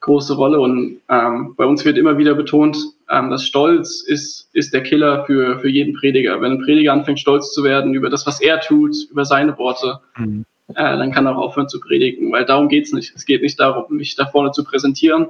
große 0.00 0.34
Rolle. 0.34 0.60
Und 0.60 1.00
ähm, 1.08 1.54
bei 1.56 1.64
uns 1.64 1.84
wird 1.84 1.98
immer 1.98 2.18
wieder 2.18 2.34
betont, 2.34 2.76
ähm, 3.10 3.30
dass 3.30 3.44
Stolz 3.44 4.02
ist, 4.02 4.48
ist 4.52 4.72
der 4.72 4.82
Killer 4.82 5.24
für, 5.26 5.60
für 5.60 5.68
jeden 5.68 5.94
Prediger. 5.94 6.40
Wenn 6.40 6.52
ein 6.52 6.62
Prediger 6.62 6.92
anfängt, 6.92 7.20
stolz 7.20 7.52
zu 7.52 7.64
werden 7.64 7.94
über 7.94 8.10
das, 8.10 8.26
was 8.26 8.40
er 8.40 8.60
tut, 8.60 8.94
über 9.10 9.24
seine 9.24 9.56
Worte, 9.58 10.00
mhm. 10.16 10.44
äh, 10.68 10.74
dann 10.74 11.12
kann 11.12 11.26
er 11.26 11.36
auch 11.36 11.42
aufhören 11.42 11.68
zu 11.68 11.80
predigen, 11.80 12.32
weil 12.32 12.44
darum 12.44 12.68
geht's 12.68 12.92
nicht. 12.92 13.12
Es 13.14 13.24
geht 13.26 13.42
nicht 13.42 13.60
darum, 13.60 13.96
mich 13.96 14.16
da 14.16 14.26
vorne 14.26 14.52
zu 14.52 14.64
präsentieren, 14.64 15.28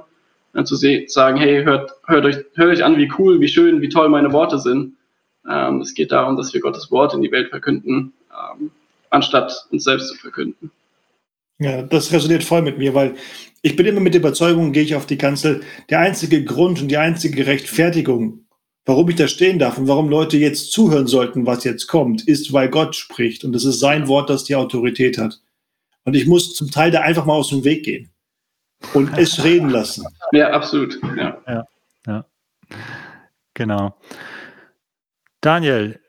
und 0.53 0.67
zu 0.67 0.75
sagen, 0.75 1.37
hey, 1.37 1.63
hört, 1.63 1.91
hört, 2.07 2.25
euch, 2.25 2.37
hört 2.55 2.69
euch 2.69 2.83
an, 2.83 2.97
wie 2.97 3.11
cool, 3.17 3.39
wie 3.39 3.47
schön, 3.47 3.81
wie 3.81 3.89
toll 3.89 4.09
meine 4.09 4.33
Worte 4.33 4.59
sind. 4.59 4.93
Ähm, 5.49 5.81
es 5.81 5.93
geht 5.93 6.11
darum, 6.11 6.35
dass 6.37 6.53
wir 6.53 6.61
Gottes 6.61 6.91
Wort 6.91 7.13
in 7.13 7.21
die 7.21 7.31
Welt 7.31 7.49
verkünden, 7.49 8.13
ähm, 8.31 8.71
anstatt 9.09 9.67
uns 9.71 9.83
selbst 9.83 10.09
zu 10.09 10.15
verkünden. 10.15 10.71
Ja, 11.59 11.83
das 11.83 12.11
resoniert 12.11 12.43
voll 12.43 12.63
mit 12.63 12.77
mir, 12.77 12.93
weil 12.93 13.15
ich 13.61 13.75
bin 13.75 13.85
immer 13.85 13.99
mit 13.99 14.13
der 14.13 14.21
Überzeugung, 14.21 14.71
gehe 14.71 14.83
ich 14.83 14.95
auf 14.95 15.05
die 15.05 15.17
Kanzel, 15.17 15.61
der 15.89 15.99
einzige 15.99 16.43
Grund 16.43 16.81
und 16.81 16.87
die 16.87 16.97
einzige 16.97 17.45
Rechtfertigung, 17.45 18.45
warum 18.85 19.09
ich 19.09 19.15
da 19.15 19.27
stehen 19.27 19.59
darf 19.59 19.77
und 19.77 19.87
warum 19.87 20.09
Leute 20.09 20.37
jetzt 20.37 20.71
zuhören 20.71 21.07
sollten, 21.07 21.45
was 21.45 21.63
jetzt 21.63 21.87
kommt, 21.87 22.27
ist, 22.27 22.51
weil 22.53 22.69
Gott 22.69 22.95
spricht 22.95 23.43
und 23.43 23.55
es 23.55 23.65
ist 23.65 23.79
sein 23.79 24.07
Wort, 24.07 24.29
das 24.29 24.43
die 24.43 24.55
Autorität 24.55 25.17
hat. 25.17 25.41
Und 26.03 26.15
ich 26.15 26.25
muss 26.25 26.55
zum 26.55 26.71
Teil 26.71 26.89
da 26.89 27.01
einfach 27.01 27.25
mal 27.25 27.35
aus 27.35 27.49
dem 27.49 27.63
Weg 27.63 27.83
gehen 27.85 28.11
und 28.93 29.11
es 29.17 29.43
reden 29.43 29.69
lassen. 29.69 30.05
Ja, 30.31 30.49
absolut. 30.49 30.99
Ja. 31.15 31.37
ja, 31.47 31.67
ja. 32.07 32.25
Genau. 33.53 33.95
Daniel, 35.41 35.99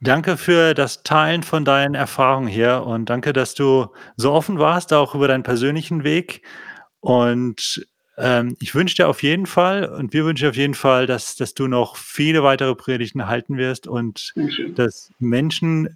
Danke 0.00 0.36
für 0.36 0.74
das 0.74 1.02
Teilen 1.02 1.42
von 1.42 1.64
deinen 1.64 1.96
Erfahrungen 1.96 2.46
hier 2.46 2.84
und 2.86 3.10
danke, 3.10 3.32
dass 3.32 3.54
du 3.54 3.88
so 4.16 4.32
offen 4.32 4.60
warst, 4.60 4.92
auch 4.92 5.16
über 5.16 5.26
deinen 5.26 5.42
persönlichen 5.42 6.04
Weg. 6.04 6.42
Und 7.08 7.86
ähm, 8.18 8.54
ich 8.60 8.74
wünsche 8.74 8.96
dir 8.96 9.08
auf 9.08 9.22
jeden 9.22 9.46
Fall 9.46 9.86
und 9.86 10.12
wir 10.12 10.26
wünschen 10.26 10.44
dir 10.44 10.50
auf 10.50 10.56
jeden 10.56 10.74
Fall, 10.74 11.06
dass, 11.06 11.36
dass 11.36 11.54
du 11.54 11.66
noch 11.66 11.96
viele 11.96 12.42
weitere 12.42 12.74
Predigten 12.74 13.26
halten 13.26 13.56
wirst 13.56 13.86
und 13.86 14.32
Dankeschön. 14.36 14.74
dass 14.74 15.10
Menschen 15.18 15.88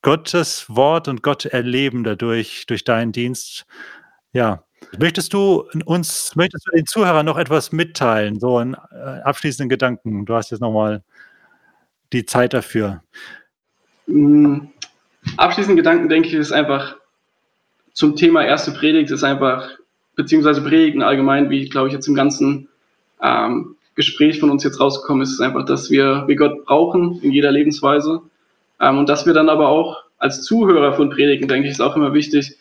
Gottes 0.00 0.64
Wort 0.70 1.06
und 1.06 1.22
Gott 1.22 1.44
erleben 1.44 2.02
dadurch, 2.02 2.64
durch 2.64 2.82
deinen 2.82 3.12
Dienst. 3.12 3.66
Ja. 4.32 4.64
Möchtest 4.98 5.34
du 5.34 5.68
uns, 5.84 6.34
möchtest 6.34 6.66
du 6.66 6.70
den 6.70 6.86
Zuhörern 6.86 7.26
noch 7.26 7.36
etwas 7.36 7.70
mitteilen? 7.70 8.40
So 8.40 8.56
einen 8.56 8.72
äh, 8.72 9.20
abschließenden 9.22 9.68
Gedanken. 9.68 10.24
Du 10.24 10.34
hast 10.34 10.50
jetzt 10.50 10.60
nochmal 10.60 11.04
die 12.14 12.24
Zeit 12.24 12.54
dafür. 12.54 13.02
Mm, 14.06 14.60
abschließend 15.36 15.76
Gedanken, 15.76 16.08
denke 16.08 16.28
ich, 16.28 16.34
ist 16.34 16.52
einfach 16.52 16.96
zum 17.92 18.16
Thema 18.16 18.46
erste 18.46 18.72
Predigt, 18.72 19.10
ist 19.10 19.24
einfach, 19.24 19.68
beziehungsweise 20.16 20.62
Predigten 20.62 21.02
allgemein, 21.02 21.50
wie 21.50 21.68
glaube 21.68 21.88
ich 21.88 21.94
jetzt 21.94 22.08
im 22.08 22.14
ganzen 22.14 22.68
ähm, 23.22 23.76
Gespräch 23.94 24.40
von 24.40 24.50
uns 24.50 24.64
jetzt 24.64 24.80
rausgekommen 24.80 25.22
ist, 25.22 25.32
ist 25.32 25.40
einfach, 25.40 25.64
dass 25.64 25.90
wir, 25.90 26.24
wir 26.26 26.36
Gott 26.36 26.64
brauchen 26.64 27.20
in 27.22 27.32
jeder 27.32 27.52
Lebensweise 27.52 28.22
ähm, 28.80 28.98
und 28.98 29.08
dass 29.08 29.26
wir 29.26 29.34
dann 29.34 29.48
aber 29.48 29.68
auch 29.68 30.04
als 30.18 30.42
Zuhörer 30.42 30.94
von 30.94 31.10
Predigten, 31.10 31.48
denke 31.48 31.66
ich, 31.66 31.72
ist 31.72 31.80
auch 31.80 31.96
immer 31.96 32.12
wichtig, 32.12 32.56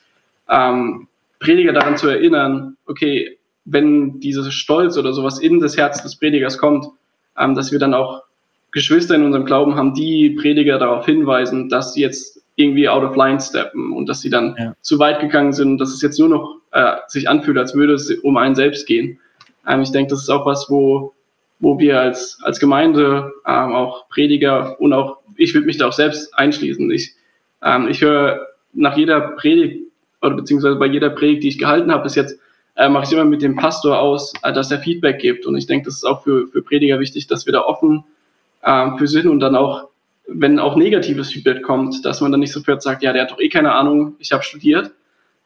ähm, 0.50 1.08
Prediger 1.40 1.74
daran 1.74 1.98
zu 1.98 2.08
erinnern, 2.08 2.78
okay, 2.86 3.38
wenn 3.66 4.20
dieses 4.20 4.54
Stolz 4.54 4.98
oder 4.98 5.14
sowas 5.14 5.40
in 5.40 5.60
das 5.60 5.78
Herz 5.78 6.02
des 6.04 6.16
Predigers 6.16 6.58
kommt, 6.58 6.88
ähm, 7.38 7.56
dass 7.56 7.72
wir 7.72 7.80
dann 7.80 7.94
auch 7.94 8.24
Geschwister 8.72 9.16
in 9.16 9.24
unserem 9.24 9.46
Glauben 9.46 9.76
haben, 9.76 9.94
die 9.94 10.32
Prediger 10.32 10.80
darauf 10.80 11.06
hinweisen, 11.06 11.70
dass 11.70 11.94
sie 11.94 12.02
jetzt 12.02 12.42
irgendwie 12.56 12.90
out 12.90 13.04
of 13.04 13.16
line 13.16 13.40
steppen 13.40 13.94
und 13.94 14.08
dass 14.08 14.22
sie 14.22 14.30
dann 14.30 14.56
ja. 14.58 14.76
zu 14.82 15.00
weit 15.00 15.20
gegangen 15.20 15.54
sind, 15.54 15.80
dass 15.80 15.94
es 15.94 16.02
jetzt 16.02 16.20
nur 16.20 16.30
noch 16.30 16.58
äh, 16.74 16.96
sich 17.08 17.30
anfühlt, 17.30 17.58
als 17.58 17.74
würde 17.76 17.94
es 17.94 18.12
um 18.12 18.38
einen 18.38 18.56
selbst 18.56 18.86
gehen. 18.88 19.20
Ähm, 19.68 19.82
ich 19.82 19.92
denke, 19.92 20.12
das 20.12 20.24
ist 20.24 20.30
auch 20.30 20.46
was, 20.46 20.70
wo, 20.70 21.14
wo 21.60 21.80
wir 21.80 22.00
als, 22.00 22.40
als 22.44 22.60
Gemeinde, 22.60 23.32
ähm, 23.48 23.74
auch 23.74 24.10
Prediger 24.10 24.80
und 24.82 24.94
auch, 24.94 25.20
ich 25.38 25.54
würde 25.54 25.68
mich 25.68 25.78
da 25.78 25.88
auch 25.88 25.94
selbst 25.94 26.38
einschließen. 26.38 26.92
Ich, 26.92 27.16
ähm, 27.64 27.88
ich 27.88 28.02
höre 28.02 28.48
nach 28.74 28.98
jeder 28.98 29.22
Predigt 29.22 29.84
oder 30.22 30.36
beziehungsweise 30.36 30.76
bei 30.76 30.88
jeder 30.88 31.10
Predigt, 31.10 31.44
die 31.44 31.50
ich 31.50 31.60
gehalten 31.60 31.92
habe 31.92 32.04
bis 32.04 32.16
jetzt, 32.16 32.40
äh, 32.76 32.90
mache 32.90 33.06
ich 33.06 33.12
immer 33.12 33.26
mit 33.26 33.42
dem 33.42 33.56
Pastor 33.56 34.00
aus, 34.00 34.34
äh, 34.42 34.52
dass 34.52 34.72
er 34.72 34.80
Feedback 34.80 35.20
gibt. 35.20 35.46
Und 35.46 35.56
ich 35.56 35.68
denke, 35.68 35.86
das 35.86 35.96
ist 35.96 36.04
auch 36.06 36.24
für, 36.24 36.48
für 36.48 36.62
Prediger 36.62 37.00
wichtig, 37.00 37.28
dass 37.28 37.46
wir 37.46 37.54
da 37.54 37.62
offen 37.62 38.04
ähm, 38.64 38.98
für 38.98 39.08
sind 39.08 39.28
und 39.28 39.40
dann 39.40 39.56
auch, 39.56 39.90
wenn 40.28 40.58
auch 40.58 40.76
negatives 40.76 41.32
Feedback 41.32 41.62
kommt, 41.62 42.04
dass 42.06 42.22
man 42.22 42.32
dann 42.32 42.40
nicht 42.40 42.54
sofort 42.54 42.82
sagt, 42.82 43.04
ja, 43.04 43.14
der 43.14 43.24
hat 43.24 43.32
doch 43.32 43.40
eh 43.40 43.50
keine 43.50 43.74
Ahnung, 43.74 44.16
ich 44.20 44.32
habe 44.32 44.44
studiert, 44.44 44.92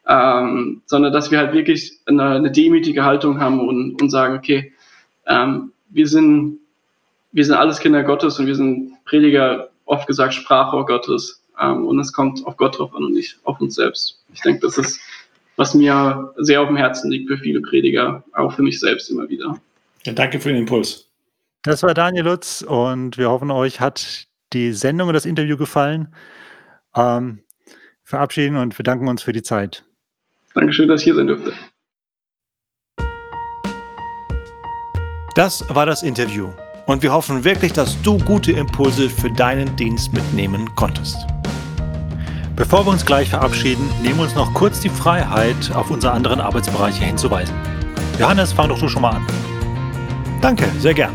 ähm, 0.08 0.82
sondern 0.86 1.12
dass 1.12 1.32
wir 1.32 1.38
halt 1.40 1.54
wirklich 1.54 2.00
eine, 2.06 2.24
eine 2.24 2.52
demütige 2.52 3.04
Haltung 3.04 3.40
haben 3.40 3.68
und, 3.68 4.02
und 4.02 4.10
sagen, 4.10 4.38
okay, 4.38 4.74
ähm, 5.28 5.72
wir 5.90 6.08
sind 6.08 6.60
wir 7.32 7.46
sind 7.46 7.56
alles 7.56 7.80
Kinder 7.80 8.04
Gottes 8.04 8.40
und 8.40 8.48
wir 8.48 8.56
sind 8.56 8.94
Prediger, 9.06 9.70
oft 9.86 10.08
gesagt 10.08 10.34
Sprachrohr 10.34 10.86
Gottes. 10.86 11.44
Ähm, 11.62 11.86
und 11.86 12.00
es 12.00 12.12
kommt 12.12 12.46
auf 12.46 12.58
Gott 12.58 12.80
drauf 12.80 12.94
an 12.96 13.04
und 13.04 13.14
nicht 13.14 13.38
auf 13.44 13.60
uns 13.62 13.76
selbst. 13.76 14.24
Ich 14.34 14.42
denke, 14.42 14.62
das 14.62 14.78
ist, 14.78 15.00
was 15.56 15.74
mir 15.74 16.34
sehr 16.38 16.62
auf 16.62 16.68
dem 16.68 16.78
Herzen 16.78 17.12
liegt 17.12 17.28
für 17.28 17.38
viele 17.38 17.62
Prediger, 17.62 18.24
auch 18.34 18.54
für 18.54 18.64
mich 18.64 18.80
selbst 18.80 19.10
immer 19.10 19.30
wieder. 19.30 19.60
Ja, 20.04 20.14
danke 20.14 20.40
für 20.40 20.50
den 20.50 20.60
Impuls. 20.62 21.08
Das 21.64 21.84
war 21.84 21.94
Daniel 21.94 22.26
Lutz 22.26 22.62
und 22.62 23.18
wir 23.18 23.30
hoffen, 23.30 23.52
euch 23.52 23.80
hat 23.82 24.28
die 24.54 24.72
Sendung 24.74 25.10
und 25.10 25.14
das 25.14 25.26
Interview 25.26 25.58
gefallen. 25.58 26.14
Ähm, 26.96 27.40
verabschieden 28.04 28.56
und 28.56 28.76
bedanken 28.76 29.08
uns 29.08 29.22
für 29.22 29.34
die 29.34 29.44
Zeit. 29.44 29.84
Dankeschön, 30.58 30.88
dass 30.88 31.02
ich 31.02 31.06
hier 31.06 31.16
sein 31.16 31.28
durfte. 31.28 31.54
Das 35.36 35.64
war 35.70 35.86
das 35.86 36.02
Interview 36.02 36.50
und 36.88 37.04
wir 37.04 37.14
hoffen 37.14 37.44
wirklich, 37.44 37.74
dass 37.74 38.02
du 38.02 38.18
gute 38.18 38.54
Impulse 38.54 39.08
für 39.08 39.30
deinen 39.30 39.76
Dienst 39.76 40.14
mitnehmen 40.14 40.68
konntest. 40.74 41.16
Bevor 42.56 42.88
wir 42.88 42.92
uns 42.92 43.06
gleich 43.06 43.30
verabschieden, 43.30 43.88
nehmen 44.02 44.18
wir 44.18 44.24
uns 44.24 44.34
noch 44.34 44.52
kurz 44.56 44.80
die 44.80 44.90
Freiheit, 44.90 45.72
auf 45.76 45.92
unsere 45.92 46.14
anderen 46.14 46.42
Arbeitsbereiche 46.42 47.06
hinzuweisen. 47.06 47.54
Johannes, 48.20 48.52
fang 48.52 48.70
doch 48.70 48.80
du 48.80 48.90
schon 48.90 49.04
mal 49.04 49.18
an. 49.18 49.28
Danke, 50.42 50.68
sehr 50.80 50.96
gern. 50.96 51.14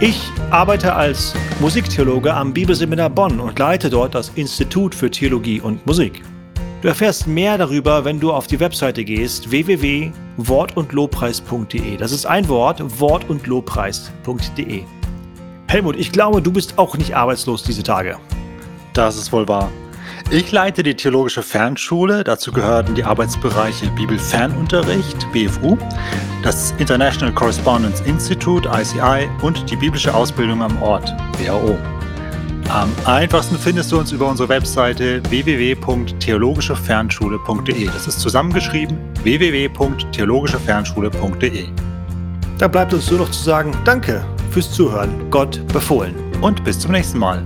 Ich 0.00 0.30
arbeite 0.50 0.94
als 0.94 1.34
Musiktheologe 1.60 2.32
am 2.32 2.54
Bibelseminar 2.54 3.10
Bonn 3.10 3.38
und 3.38 3.58
leite 3.58 3.90
dort 3.90 4.14
das 4.14 4.30
Institut 4.30 4.94
für 4.94 5.10
Theologie 5.10 5.60
und 5.60 5.86
Musik. 5.86 6.22
Du 6.82 6.88
erfährst 6.88 7.26
mehr 7.28 7.56
darüber, 7.58 8.04
wenn 8.04 8.18
du 8.18 8.32
auf 8.32 8.48
die 8.48 8.58
Webseite 8.58 9.04
gehst 9.04 9.52
www.wortundlobpreis.de. 9.52 11.96
Das 11.96 12.10
ist 12.10 12.26
ein 12.26 12.48
Wort, 12.48 12.82
wortundlobpreis.de. 12.98 14.82
Helmut, 15.68 15.94
ich 15.96 16.10
glaube, 16.10 16.42
du 16.42 16.50
bist 16.50 16.76
auch 16.78 16.96
nicht 16.96 17.14
arbeitslos 17.14 17.62
diese 17.62 17.84
Tage. 17.84 18.18
Das 18.94 19.16
ist 19.16 19.32
wohl 19.32 19.46
wahr. 19.46 19.70
Ich 20.32 20.50
leite 20.50 20.82
die 20.82 20.96
Theologische 20.96 21.44
Fernschule. 21.44 22.24
Dazu 22.24 22.50
gehören 22.50 22.96
die 22.96 23.04
Arbeitsbereiche 23.04 23.86
Bibelfernunterricht, 23.90 25.30
BFU, 25.32 25.78
das 26.42 26.74
International 26.78 27.32
Correspondence 27.32 28.00
Institute, 28.00 28.68
ICI 28.68 29.28
und 29.42 29.70
die 29.70 29.76
biblische 29.76 30.12
Ausbildung 30.12 30.62
am 30.62 30.82
Ort, 30.82 31.14
WHO. 31.38 31.78
Am 32.72 32.90
einfachsten 33.04 33.56
findest 33.58 33.92
du 33.92 33.98
uns 33.98 34.10
über 34.12 34.26
unsere 34.26 34.48
Webseite 34.48 35.22
www.theologischefernschule.de. 35.28 37.84
Das 37.84 38.06
ist 38.06 38.18
zusammengeschrieben 38.18 38.96
www.theologischefernschule.de. 39.22 41.66
Da 42.56 42.68
bleibt 42.68 42.94
uns 42.94 43.10
nur 43.10 43.20
noch 43.20 43.30
zu 43.30 43.42
sagen, 43.42 43.72
danke 43.84 44.24
fürs 44.52 44.72
Zuhören. 44.72 45.30
Gott 45.30 45.60
befohlen. 45.68 46.14
Und 46.40 46.64
bis 46.64 46.78
zum 46.78 46.92
nächsten 46.92 47.18
Mal. 47.18 47.44